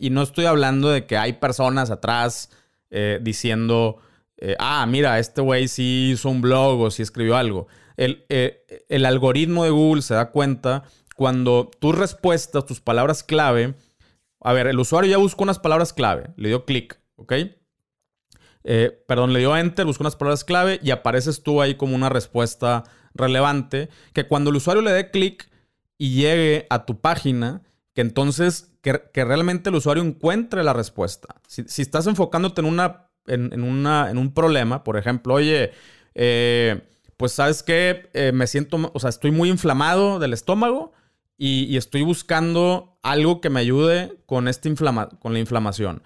Y 0.00 0.10
no 0.10 0.22
estoy 0.22 0.44
hablando 0.44 0.90
de 0.90 1.06
que 1.06 1.16
hay 1.16 1.34
personas 1.34 1.90
atrás 1.90 2.50
eh, 2.90 3.18
diciendo, 3.22 3.98
eh, 4.36 4.56
ah, 4.58 4.84
mira, 4.86 5.18
este 5.18 5.40
güey 5.40 5.68
sí 5.68 6.10
hizo 6.12 6.28
un 6.28 6.42
blog 6.42 6.80
o 6.80 6.90
sí 6.90 7.02
escribió 7.02 7.36
algo. 7.36 7.66
El, 7.96 8.24
eh, 8.28 8.84
el 8.88 9.06
algoritmo 9.06 9.64
de 9.64 9.70
Google 9.70 10.02
se 10.02 10.14
da 10.14 10.30
cuenta 10.30 10.84
cuando 11.16 11.70
tus 11.80 11.96
respuestas, 11.96 12.66
tus 12.66 12.80
palabras 12.80 13.22
clave, 13.22 13.74
a 14.40 14.52
ver, 14.52 14.66
el 14.66 14.78
usuario 14.78 15.10
ya 15.10 15.18
buscó 15.18 15.44
unas 15.44 15.58
palabras 15.58 15.92
clave, 15.92 16.30
le 16.36 16.48
dio 16.48 16.64
clic, 16.64 17.00
¿ok? 17.16 17.34
perdón, 19.06 19.32
le 19.32 19.38
dio 19.38 19.56
enter, 19.56 19.86
buscó 19.86 20.02
unas 20.02 20.16
palabras 20.16 20.44
clave 20.44 20.78
y 20.82 20.90
apareces 20.90 21.42
tú 21.42 21.62
ahí 21.62 21.76
como 21.76 21.94
una 21.94 22.10
respuesta 22.10 22.84
relevante, 23.14 23.88
que 24.12 24.28
cuando 24.28 24.50
el 24.50 24.56
usuario 24.56 24.82
le 24.82 24.92
dé 24.92 25.10
clic 25.10 25.50
y 25.96 26.12
llegue 26.14 26.66
a 26.68 26.84
tu 26.84 27.00
página, 27.00 27.62
que 27.94 28.00
entonces 28.00 28.72
que, 28.82 29.24
realmente 29.24 29.70
el 29.70 29.76
usuario 29.76 30.02
encuentre 30.02 30.62
la 30.64 30.72
respuesta. 30.72 31.36
Si, 31.46 31.82
estás 31.82 32.06
enfocándote 32.06 32.60
en, 32.60 32.66
una, 32.66 33.10
en, 33.26 33.62
una, 33.62 34.10
en 34.10 34.18
un 34.18 34.32
problema, 34.32 34.84
por 34.84 34.96
ejemplo, 34.96 35.34
oye, 35.34 35.72
eh, 36.14 36.80
pues 37.16 37.32
sabes 37.32 37.62
que 37.62 38.08
eh, 38.14 38.32
me 38.32 38.46
siento, 38.46 38.90
o 38.94 38.98
sea, 39.00 39.10
estoy 39.10 39.30
muy 39.30 39.50
inflamado 39.50 40.18
del 40.18 40.32
estómago 40.32 40.92
y, 41.36 41.76
estoy 41.76 42.02
buscando 42.02 42.98
algo 43.02 43.40
que 43.40 43.50
me 43.50 43.60
ayude 43.60 44.18
con, 44.26 44.48
con 45.18 45.32
la 45.32 45.38
inflamación. 45.38 46.02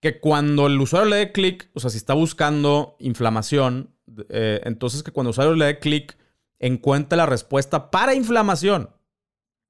Que 0.00 0.20
cuando 0.20 0.66
el 0.66 0.80
usuario 0.80 1.10
le 1.10 1.16
dé 1.16 1.32
clic, 1.32 1.70
o 1.74 1.80
sea, 1.80 1.90
si 1.90 1.96
está 1.96 2.14
buscando 2.14 2.96
inflamación, 2.98 3.94
eh, 4.28 4.60
entonces 4.64 5.02
que 5.02 5.10
cuando 5.10 5.30
el 5.30 5.32
usuario 5.32 5.54
le 5.54 5.66
dé 5.66 5.78
clic, 5.78 6.16
encuentre 6.58 7.16
la 7.16 7.26
respuesta 7.26 7.90
para 7.90 8.14
inflamación. 8.14 8.90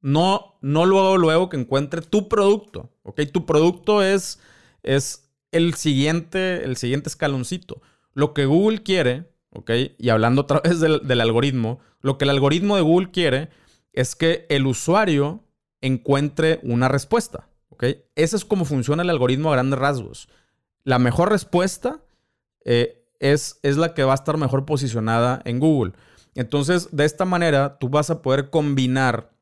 No, 0.05 0.59
no 0.61 0.85
luego, 0.85 1.17
luego 1.17 1.49
que 1.49 1.57
encuentre 1.57 2.03
tu 2.03 2.29
producto. 2.29 2.91
¿Ok? 3.05 3.23
Tu 3.33 3.47
producto 3.47 4.03
es, 4.03 4.39
es 4.83 5.31
el, 5.51 5.73
siguiente, 5.73 6.63
el 6.63 6.77
siguiente 6.77 7.09
escaloncito. 7.09 7.81
Lo 8.13 8.35
que 8.35 8.45
Google 8.45 8.83
quiere, 8.83 9.31
¿ok? 9.49 9.71
Y 9.97 10.11
hablando 10.11 10.43
otra 10.43 10.61
vez 10.65 10.79
del, 10.79 11.09
del 11.09 11.23
algoritmo, 11.23 11.81
lo 12.03 12.19
que 12.19 12.25
el 12.25 12.31
algoritmo 12.31 12.77
de 12.77 12.83
Google 12.83 13.13
quiere 13.13 13.49
es 13.95 14.15
que 14.15 14.45
el 14.51 14.67
usuario 14.67 15.43
encuentre 15.81 16.61
una 16.63 16.89
respuesta. 16.89 17.49
¿ok? 17.71 17.85
Ese 18.15 18.37
es 18.37 18.45
como 18.45 18.67
funciona 18.67 19.03
el 19.03 19.09
algoritmo 19.09 19.49
a 19.49 19.55
grandes 19.55 19.79
rasgos. 19.79 20.29
La 20.83 20.99
mejor 20.99 21.31
respuesta 21.31 22.03
eh, 22.67 23.07
es, 23.21 23.59
es 23.63 23.79
la 23.79 23.95
que 23.95 24.05
va 24.05 24.13
a 24.13 24.17
estar 24.17 24.37
mejor 24.37 24.67
posicionada 24.67 25.41
en 25.47 25.61
Google. 25.61 25.95
Entonces, 26.35 26.95
de 26.95 27.07
esta 27.07 27.25
manera, 27.25 27.79
tú 27.79 27.89
vas 27.89 28.11
a 28.11 28.21
poder 28.21 28.51
combinar 28.51 29.34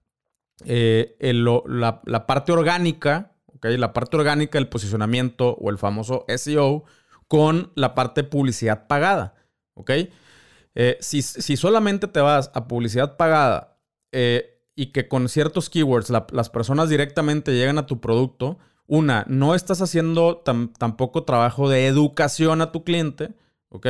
eh, 0.65 1.17
la, 1.67 2.27
parte 2.27 2.53
orgánica, 2.53 3.33
¿okay? 3.55 3.77
la 3.77 3.93
parte 3.93 4.17
orgánica 4.17 4.59
del 4.59 4.69
posicionamiento 4.69 5.55
o 5.55 5.71
el 5.71 5.79
famoso 5.79 6.25
SEO 6.29 6.85
con 7.29 7.73
la 7.75 7.95
parte 7.95 8.23
de 8.23 8.29
publicidad 8.29 8.87
pagada. 8.87 9.35
¿ok? 9.75 9.91
Eh, 10.75 10.99
si, 11.01 11.23
solamente 11.57 12.09
te 12.09 12.21
vas 12.21 12.51
a 12.55 12.69
publicidad 12.69 13.17
pagada 13.17 13.79
eh, 14.13 14.63
y 14.75 14.87
que 14.87 15.09
con 15.09 15.29
ciertos 15.29 15.69
keywords 15.69 16.11
las 16.11 16.51
personas 16.51 16.89
directamente 16.89 17.53
llegan 17.53 17.79
a 17.79 17.87
tu 17.87 18.01
producto, 18.01 18.59
una, 18.87 19.25
no 19.29 19.55
estás 19.55 19.81
haciendo 19.81 20.43
tampoco 20.79 21.25
trabajo 21.25 21.69
de 21.69 21.87
educación 21.87 22.61
a 22.61 22.73
tu 22.73 22.85
cliente, 22.85 23.33
¿ok? 23.69 23.87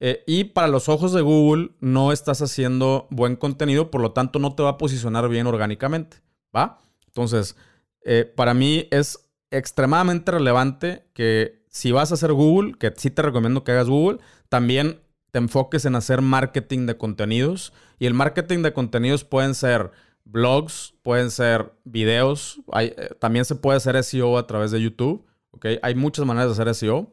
Eh, 0.00 0.22
y 0.26 0.44
para 0.44 0.68
los 0.68 0.88
ojos 0.88 1.12
de 1.12 1.22
Google 1.22 1.70
no 1.80 2.12
estás 2.12 2.42
haciendo 2.42 3.06
buen 3.10 3.36
contenido, 3.36 3.90
por 3.90 4.00
lo 4.00 4.12
tanto 4.12 4.38
no 4.38 4.54
te 4.54 4.62
va 4.62 4.70
a 4.70 4.78
posicionar 4.78 5.28
bien 5.28 5.46
orgánicamente, 5.46 6.18
¿va? 6.54 6.78
Entonces, 7.06 7.56
eh, 8.04 8.24
para 8.24 8.54
mí 8.54 8.88
es 8.90 9.30
extremadamente 9.50 10.32
relevante 10.32 11.06
que 11.14 11.64
si 11.68 11.92
vas 11.92 12.10
a 12.10 12.14
hacer 12.14 12.32
Google, 12.32 12.74
que 12.78 12.92
sí 12.96 13.10
te 13.10 13.22
recomiendo 13.22 13.64
que 13.64 13.72
hagas 13.72 13.88
Google, 13.88 14.18
también 14.48 15.00
te 15.30 15.38
enfoques 15.38 15.84
en 15.84 15.94
hacer 15.94 16.22
marketing 16.22 16.86
de 16.86 16.96
contenidos. 16.96 17.72
Y 17.98 18.06
el 18.06 18.14
marketing 18.14 18.62
de 18.62 18.72
contenidos 18.72 19.24
pueden 19.24 19.54
ser 19.54 19.90
blogs, 20.24 20.94
pueden 21.02 21.30
ser 21.30 21.72
videos, 21.84 22.60
eh, 22.78 23.10
también 23.20 23.44
se 23.44 23.54
puede 23.54 23.76
hacer 23.76 23.96
SEO 24.02 24.38
a 24.38 24.46
través 24.46 24.70
de 24.70 24.80
YouTube, 24.80 25.24
¿ok? 25.50 25.66
Hay 25.82 25.94
muchas 25.94 26.26
maneras 26.26 26.48
de 26.48 26.62
hacer 26.62 26.74
SEO. 26.74 27.10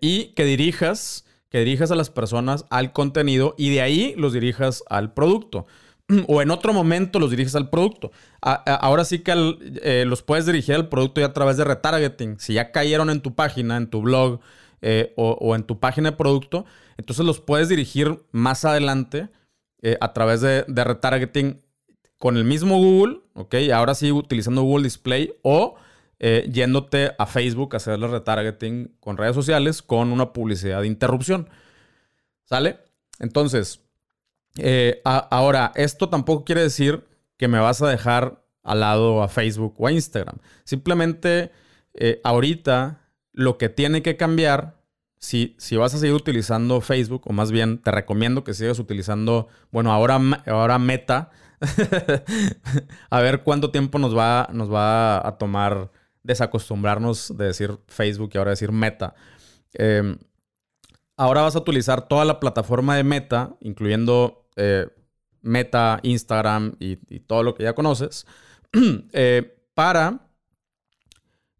y 0.00 0.32
que 0.34 0.44
dirijas 0.44 1.24
que 1.50 1.58
dirijas 1.58 1.90
a 1.90 1.96
las 1.96 2.10
personas 2.10 2.64
al 2.70 2.92
contenido 2.92 3.54
y 3.58 3.70
de 3.70 3.82
ahí 3.82 4.14
los 4.16 4.32
dirijas 4.32 4.82
al 4.88 5.12
producto. 5.12 5.66
O 6.28 6.42
en 6.42 6.50
otro 6.50 6.72
momento 6.72 7.18
los 7.18 7.30
diriges 7.30 7.54
al 7.54 7.70
producto. 7.70 8.10
ahora 8.40 9.04
sí 9.04 9.20
que 9.20 9.32
eh, 9.82 10.04
los 10.06 10.22
puedes 10.22 10.46
dirigir 10.46 10.74
al 10.74 10.88
producto 10.88 11.20
ya 11.20 11.28
a 11.28 11.32
través 11.32 11.56
de 11.56 11.64
retargeting. 11.64 12.40
Si 12.40 12.54
ya 12.54 12.72
cayeron 12.72 13.10
en 13.10 13.20
tu 13.20 13.34
página, 13.34 13.76
en 13.76 13.88
tu 13.88 14.00
blog 14.02 14.40
eh, 14.82 15.12
o, 15.16 15.54
en 15.54 15.62
tu 15.64 15.78
página 15.78 16.10
de 16.10 16.16
producto, 16.16 16.64
entonces 16.96 17.24
los 17.24 17.40
puedes 17.40 17.68
dirigir 17.68 18.22
más 18.32 18.64
adelante 18.64 19.28
eh, 19.82 19.98
a 20.00 20.12
través 20.12 20.40
de, 20.40 20.64
de, 20.66 20.84
retargeting 20.84 21.60
con 22.18 22.36
el 22.36 22.44
mismo 22.44 22.78
Google, 22.78 23.20
¿ok? 23.34 23.54
Ahora 23.72 23.94
sí 23.94 24.10
utilizando 24.10 24.62
Google 24.62 24.84
Display 24.84 25.34
o 25.42 25.76
eh, 26.22 26.50
yéndote 26.52 27.12
a 27.18 27.24
Facebook 27.24 27.74
a 27.74 27.78
hacerle 27.78 28.06
retargeting 28.06 28.94
con 29.00 29.16
redes 29.16 29.34
sociales 29.34 29.80
con 29.80 30.12
una 30.12 30.34
publicidad 30.34 30.82
de 30.82 30.86
interrupción. 30.86 31.48
¿Sale? 32.44 32.78
Entonces, 33.20 33.80
eh, 34.58 35.00
ahora, 35.04 35.72
esto 35.76 36.10
tampoco 36.10 36.44
quiere 36.44 36.60
decir 36.60 37.04
que 37.38 37.48
me 37.48 37.58
vas 37.58 37.80
a 37.80 37.88
dejar 37.88 38.44
al 38.62 38.80
lado 38.80 39.22
a 39.22 39.28
Facebook 39.28 39.74
o 39.78 39.86
a 39.86 39.92
Instagram. 39.92 40.36
Simplemente, 40.64 41.52
eh, 41.94 42.20
ahorita 42.22 43.00
lo 43.32 43.56
que 43.56 43.70
tiene 43.70 44.02
que 44.02 44.18
cambiar, 44.18 44.78
si, 45.16 45.54
si 45.58 45.76
vas 45.76 45.94
a 45.94 45.98
seguir 45.98 46.14
utilizando 46.14 46.82
Facebook, 46.82 47.22
o 47.24 47.32
más 47.32 47.50
bien 47.50 47.78
te 47.78 47.92
recomiendo 47.92 48.44
que 48.44 48.52
sigas 48.52 48.78
utilizando, 48.78 49.48
bueno, 49.70 49.90
ahora, 49.90 50.20
ahora 50.46 50.78
Meta, 50.78 51.30
a 53.10 53.20
ver 53.20 53.42
cuánto 53.42 53.70
tiempo 53.70 53.98
nos 53.98 54.14
va, 54.14 54.50
nos 54.52 54.70
va 54.70 55.26
a 55.26 55.38
tomar 55.38 55.90
desacostumbrarnos 56.22 57.36
de 57.36 57.46
decir 57.46 57.78
Facebook 57.86 58.30
y 58.34 58.38
ahora 58.38 58.50
decir 58.50 58.72
Meta. 58.72 59.14
Em, 59.72 60.18
ahora 61.16 61.42
vas 61.42 61.56
a 61.56 61.60
utilizar 61.60 62.08
toda 62.08 62.24
la 62.24 62.40
plataforma 62.40 62.96
de 62.96 63.04
Meta, 63.04 63.56
incluyendo 63.60 64.48
eh, 64.56 64.88
Meta, 65.42 66.00
Instagram 66.02 66.74
y, 66.78 66.96
todo 67.20 67.42
lo 67.42 67.54
que 67.54 67.64
ya 67.64 67.74
conoces, 67.74 68.26
eh, 69.12 69.56
para, 69.74 70.28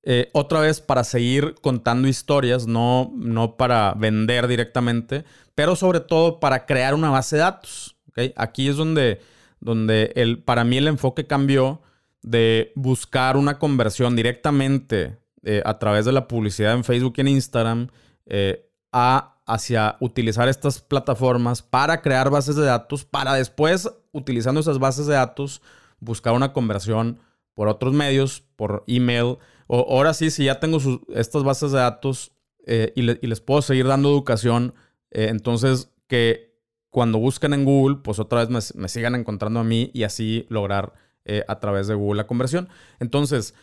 eh, 0.03 0.29
otra 0.33 0.61
vez, 0.61 0.81
para 0.81 1.05
seguir 1.05 1.55
contando 1.63 2.09
historias, 2.09 2.67
no, 2.67 3.11
no 3.15 3.57
para 3.57 3.95
vender 3.95 4.49
directamente, 4.49 5.25
pero 5.55 5.77
sobre 5.77 6.01
todo 6.01 6.41
para 6.41 6.67
crear 6.67 6.95
una 6.95 7.11
base 7.11 7.37
de 7.37 7.43
datos. 7.43 7.97
Aquí 8.37 8.69
es 8.69 8.77
donde, 8.77 9.21
donde 9.61 10.13
el, 10.17 10.43
para 10.43 10.65
mí 10.65 10.77
el 10.77 10.89
enfoque 10.89 11.27
cambió 11.27 11.81
de 12.23 12.73
buscar 12.75 13.37
una 13.37 13.59
conversión 13.59 14.17
directamente 14.17 15.19
eh, 15.43 15.63
a 15.65 15.79
través 15.79 16.05
de 16.05 16.13
la 16.13 16.29
publicidad 16.29 16.75
en 16.75 16.85
Facebook 16.85 17.15
y 17.17 17.21
en 17.23 17.29
Instagram 17.29 17.89
eh, 18.27 18.71
a 18.93 19.37
hacia 19.47 19.97
utilizar 19.99 20.49
estas 20.49 20.81
plataformas 20.81 21.61
para 21.61 22.03
crear 22.03 22.31
bases 22.31 22.55
de 22.55 22.65
datos, 22.65 23.05
para 23.05 23.35
después, 23.35 23.91
utilizando 24.13 24.61
esas 24.61 24.79
bases 24.79 25.07
de 25.07 25.15
datos, 25.15 25.61
buscar 25.99 26.35
una 26.35 26.53
conversión 26.53 27.19
por 27.55 27.67
otros 27.67 27.93
medios, 27.93 28.45
por 28.55 28.85
email. 28.87 29.39
O 29.67 29.87
ahora 29.91 30.15
sí, 30.15 30.31
si 30.31 30.45
ya 30.45 30.61
tengo 30.61 30.79
estas 31.13 31.43
bases 31.43 31.73
de 31.73 31.79
datos 31.79 32.31
eh, 32.65 32.93
y, 32.95 33.03
les 33.03 33.41
puedo 33.41 33.61
seguir 33.61 33.89
dando 33.89 34.09
educación, 34.09 34.73
entonces 35.11 35.91
que 36.07 36.51
cuando 36.91 37.19
buscan 37.19 37.55
en 37.55 37.65
Google, 37.65 37.99
pues 38.03 38.19
otra 38.19 38.45
vez 38.45 38.75
me, 38.75 38.89
sigan 38.89 39.15
encontrando 39.15 39.61
a 39.61 39.65
mí 39.65 39.91
y 39.95 40.03
así 40.03 40.47
lograr 40.49 40.93
eh, 41.25 41.45
a 41.49 41.61
través 41.61 41.87
de 41.87 41.95
Google 41.95 42.19
la 42.19 42.27
conversión. 42.27 42.69
Entonces, 42.99 43.55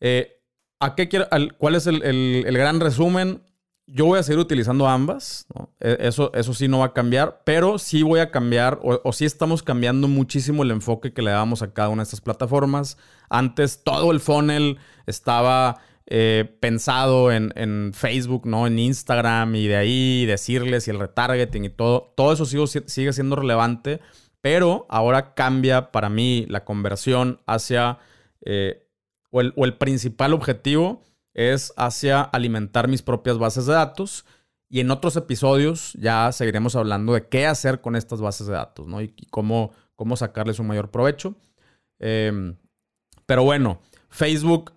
eh, 0.00 0.40
¿a 0.80 0.94
qué 0.94 1.08
quiero, 1.08 1.26
¿cuál 1.58 1.74
es 1.74 1.86
el, 1.86 2.44
gran 2.50 2.80
resumen? 2.80 3.42
Yo 3.86 4.06
voy 4.06 4.18
a 4.18 4.22
seguir 4.22 4.40
utilizando 4.40 4.88
ambas, 4.88 5.46
e, 5.78 5.96
eso, 6.00 6.32
eso 6.34 6.52
sí 6.54 6.66
no 6.66 6.80
va 6.80 6.86
a 6.86 6.92
cambiar, 6.92 7.42
pero 7.44 7.78
sí 7.78 8.02
voy 8.02 8.18
a 8.20 8.30
cambiar, 8.32 8.80
o, 8.82 9.00
o, 9.04 9.12
sí 9.12 9.24
estamos 9.24 9.62
cambiando 9.62 10.08
muchísimo 10.08 10.64
el 10.64 10.72
enfoque 10.72 11.12
que 11.12 11.22
le 11.22 11.30
damos 11.30 11.62
a 11.62 11.72
cada 11.72 11.88
una 11.88 12.02
de 12.02 12.04
estas 12.04 12.20
plataformas. 12.20 12.98
Antes 13.28 13.84
todo 13.84 14.10
el 14.10 14.20
funnel 14.20 14.78
estaba 15.06 15.80
eh, 16.08 16.56
pensado 16.60 17.32
en, 17.32 17.92
Facebook, 17.92 18.46
¿no? 18.46 18.68
En 18.68 18.78
Instagram 18.78 19.56
y 19.56 19.66
de 19.66 19.76
ahí 19.76 20.24
decirles 20.24 20.86
y 20.86 20.92
el 20.92 21.00
retargeting 21.00 21.64
y 21.64 21.68
todo. 21.68 22.12
Todo 22.16 22.32
eso 22.32 22.46
sigue, 22.46 23.12
siendo 23.12 23.34
relevante, 23.34 24.00
pero 24.46 24.86
ahora 24.88 25.34
cambia 25.34 25.90
para 25.90 26.08
mí 26.08 26.46
la 26.48 26.64
conversión 26.64 27.40
hacia, 27.48 27.98
eh, 28.42 28.86
o, 29.32 29.40
el, 29.40 29.74
principal 29.74 30.32
objetivo 30.32 31.02
es 31.34 31.72
hacia 31.76 32.20
alimentar 32.20 32.86
mis 32.86 33.02
propias 33.02 33.38
bases 33.38 33.66
de 33.66 33.72
datos. 33.72 34.24
Y 34.68 34.78
en 34.78 34.92
otros 34.92 35.16
episodios 35.16 35.94
ya 35.94 36.30
seguiremos 36.30 36.76
hablando 36.76 37.14
de 37.14 37.26
qué 37.26 37.48
hacer 37.48 37.80
con 37.80 37.96
estas 37.96 38.20
bases 38.20 38.46
de 38.46 38.52
datos, 38.52 38.86
¿no? 38.86 39.02
Y, 39.02 39.08
cómo, 39.30 39.72
cómo 39.96 40.16
sacarles 40.16 40.60
un 40.60 40.68
mayor 40.68 40.92
provecho. 40.92 41.34
Em, 41.98 42.54
pero 43.26 43.42
bueno, 43.42 43.80
Facebook 44.10 44.74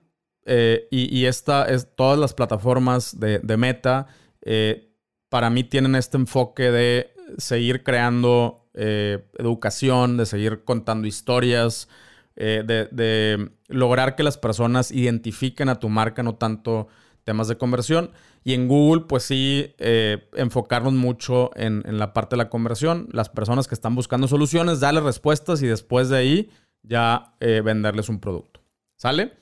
eh, 0.48 0.88
y, 0.90 1.26
esta 1.26 1.66
es, 1.66 1.96
todas 1.96 2.18
las 2.18 2.34
plataformas 2.34 3.20
de, 3.20 3.40
Meta 3.56 4.08
eh, 4.42 4.96
para 5.30 5.52
mí 5.52 5.64
tienen 5.64 5.94
este 5.94 6.18
enfoque 6.18 6.72
de 6.72 7.14
seguir 7.38 7.84
creando 7.84 8.59
eh, 8.82 9.26
educación, 9.38 10.18
de 10.18 10.26
seguir 10.26 10.64
contando 10.64 11.08
historias, 11.08 11.88
de, 12.36 13.50
lograr 13.68 14.16
que 14.16 14.24
las 14.24 14.38
personas 14.38 14.92
identifiquen 14.92 15.68
a 15.68 15.80
tu 15.80 15.90
marca, 15.90 16.24
no 16.24 16.36
tanto 16.36 16.88
temas 17.26 17.50
de 17.50 17.58
conversión. 17.58 18.12
Y 18.46 18.54
en 18.54 18.70
Google, 18.70 19.04
pues 19.10 19.24
sí, 19.24 19.76
enfocarnos 19.78 20.94
mucho 20.94 21.52
en, 21.56 21.84
en, 21.86 22.00
la 22.00 22.14
parte 22.14 22.38
de 22.38 22.44
la 22.44 22.50
conversión. 22.50 23.10
Las 23.12 23.28
personas 23.28 23.68
que 23.68 23.76
están 23.76 23.94
buscando 23.94 24.30
soluciones, 24.30 24.80
darles 24.80 25.04
respuestas 25.04 25.62
y 25.62 25.68
después 25.68 26.08
de 26.08 26.18
ahí 26.18 26.50
ya 26.82 27.34
venderles 27.40 28.08
un 28.08 28.22
producto. 28.22 28.62
¿Sale? 28.96 29.34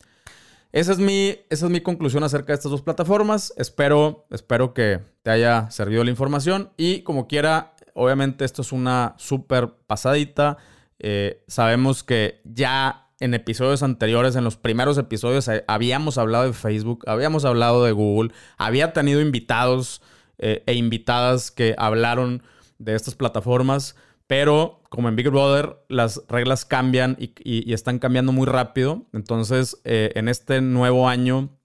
Esa 0.77 0.91
es, 0.91 0.99
mi, 0.99 1.35
esa 1.49 1.65
es 1.65 1.71
mi 1.71 1.81
conclusión 1.81 2.23
acerca 2.23 2.47
de 2.47 2.55
estas 2.55 2.71
dos 2.71 2.81
plataformas. 2.81 3.53
Espero, 3.57 4.27
espero 4.29 4.73
que 4.73 4.99
te 5.23 5.31
haya 5.31 5.71
servido 5.71 6.03
la 6.03 6.11
información. 6.11 6.71
Y 6.77 7.01
como 7.01 7.27
quiera, 7.27 7.73
obviamente 7.97 8.45
esto 8.45 8.61
es 8.61 8.71
una 8.71 9.15
súper 9.17 9.69
pasadita. 9.87 10.57
Eh, 10.99 11.43
sabemos 11.47 12.03
que 12.03 12.41
ya 12.45 13.09
en 13.19 13.33
episodios 13.33 13.81
anteriores, 13.81 14.35
en 14.35 14.43
los 14.43 14.55
primeros 14.55 14.97
episodios, 14.97 15.47
eh, 15.47 15.65
habíamos 15.67 16.17
hablado 16.19 16.45
de 16.45 16.53
Facebook, 16.53 17.03
habíamos 17.07 17.43
hablado 17.43 17.83
de 17.83 17.91
Google, 17.91 18.31
había 18.57 18.93
tenido 18.93 19.19
invitados 19.19 20.01
eh, 20.37 20.63
e 20.67 20.75
invitadas 20.75 21.49
que 21.49 21.73
hablaron 21.77 22.43
de 22.77 22.95
estas 22.95 23.15
plataformas. 23.15 23.95
Pero 24.27 24.81
como 24.89 25.09
en 25.09 25.15
Big 25.15 25.29
Brother, 25.29 25.77
las 25.87 26.21
reglas 26.27 26.65
cambian 26.65 27.15
y, 27.17 27.73
están 27.73 27.97
cambiando 27.97 28.33
muy 28.33 28.45
rápido. 28.45 29.05
Entonces, 29.13 29.79
en 29.85 30.27
este 30.27 30.59
nuevo 30.59 31.07
año, 31.07 31.56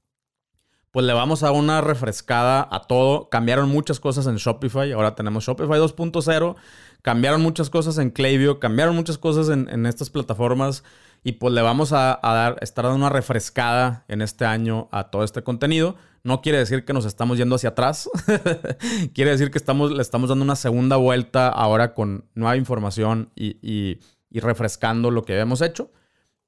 pues 0.93 1.07
le 1.07 1.15
vamos 1.15 1.43
a 1.43 1.51
una 1.53 1.81
refrescada 1.81 2.69
a 2.71 2.83
todo. 2.83 3.31
Cambiaron 3.31 3.71
muchas 3.71 3.99
cosas 3.99 4.27
en 4.27 4.37
Shopify. 4.37 4.93
Ahora 4.93 5.15
tenemos 5.15 5.45
Shopify 5.45 5.81
2.0. 5.81 6.55
Cambiaron 7.01 7.41
muchas 7.41 7.71
cosas 7.71 7.97
en 7.97 8.11
Klaviyo. 8.11 8.61
Cambiaron 8.61 8.95
muchas 8.95 9.17
cosas 9.17 9.49
en, 9.49 9.87
estas 9.87 10.11
plataformas. 10.11 10.85
Y 11.25 11.33
pues 11.33 11.55
le 11.55 11.63
vamos 11.63 11.95
a, 11.95 12.21
a, 12.23 12.35
dar, 12.35 12.59
estar 12.61 12.85
dando 12.85 12.99
una 12.99 13.09
refrescada 13.09 14.05
en 14.07 14.21
este 14.21 14.45
año 14.45 14.91
a 14.93 15.11
todo 15.11 15.25
este 15.25 15.43
contenido. 15.43 15.97
No 16.25 16.43
quiere 16.43 16.59
decir 16.59 16.85
que 16.85 16.93
nos 16.93 17.07
estamos 17.07 17.39
yendo 17.39 17.57
hacia 17.57 17.71
atrás. 17.71 18.11
quiere 19.15 19.31
decir 19.31 19.51
que 19.51 19.57
estamos, 19.57 19.93
le 19.93 20.03
estamos 20.03 20.29
dando 20.29 20.45
una 20.45 20.57
segunda 20.57 20.97
vuelta 20.97 21.49
ahora 21.49 21.95
con 21.95 22.27
nueva 22.35 22.59
información 22.59 23.31
y, 23.35 23.99
refrescando 24.31 25.11
lo 25.11 25.25
que 25.25 25.33
habíamos 25.33 25.63
hecho. 25.63 25.91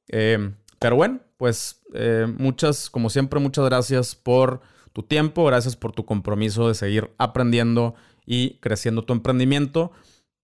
Eh, 0.09 0.53
pero 0.79 0.97
bueno, 0.97 1.21
pues 1.45 1.83
eh, 1.93 2.27
muchas, 2.39 2.89
como 2.89 3.11
siempre, 3.11 3.39
muchas 3.39 3.67
gracias 3.67 4.15
por 4.15 4.63
tu 4.95 5.03
tiempo, 5.03 5.45
gracias 5.45 5.77
por 5.77 5.93
tu 5.93 6.07
compromiso 6.07 6.69
de 6.69 6.75
seguir 6.75 7.11
aprendiendo 7.19 7.97
y 8.25 8.55
creciendo 8.61 9.03
tu 9.03 9.13
emprendimiento. 9.13 9.93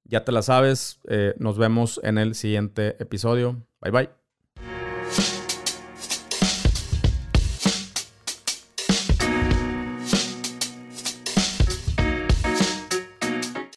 Ya 0.04 0.26
te 0.26 0.32
la 0.32 0.42
sabes, 0.42 1.00
eh, 1.08 1.32
nos 1.38 1.56
vemos 1.56 2.02
en 2.04 2.18
el 2.18 2.34
siguiente 2.34 3.02
episodio. 3.02 3.66
Bye 3.80 3.92
bye. 3.92 5.39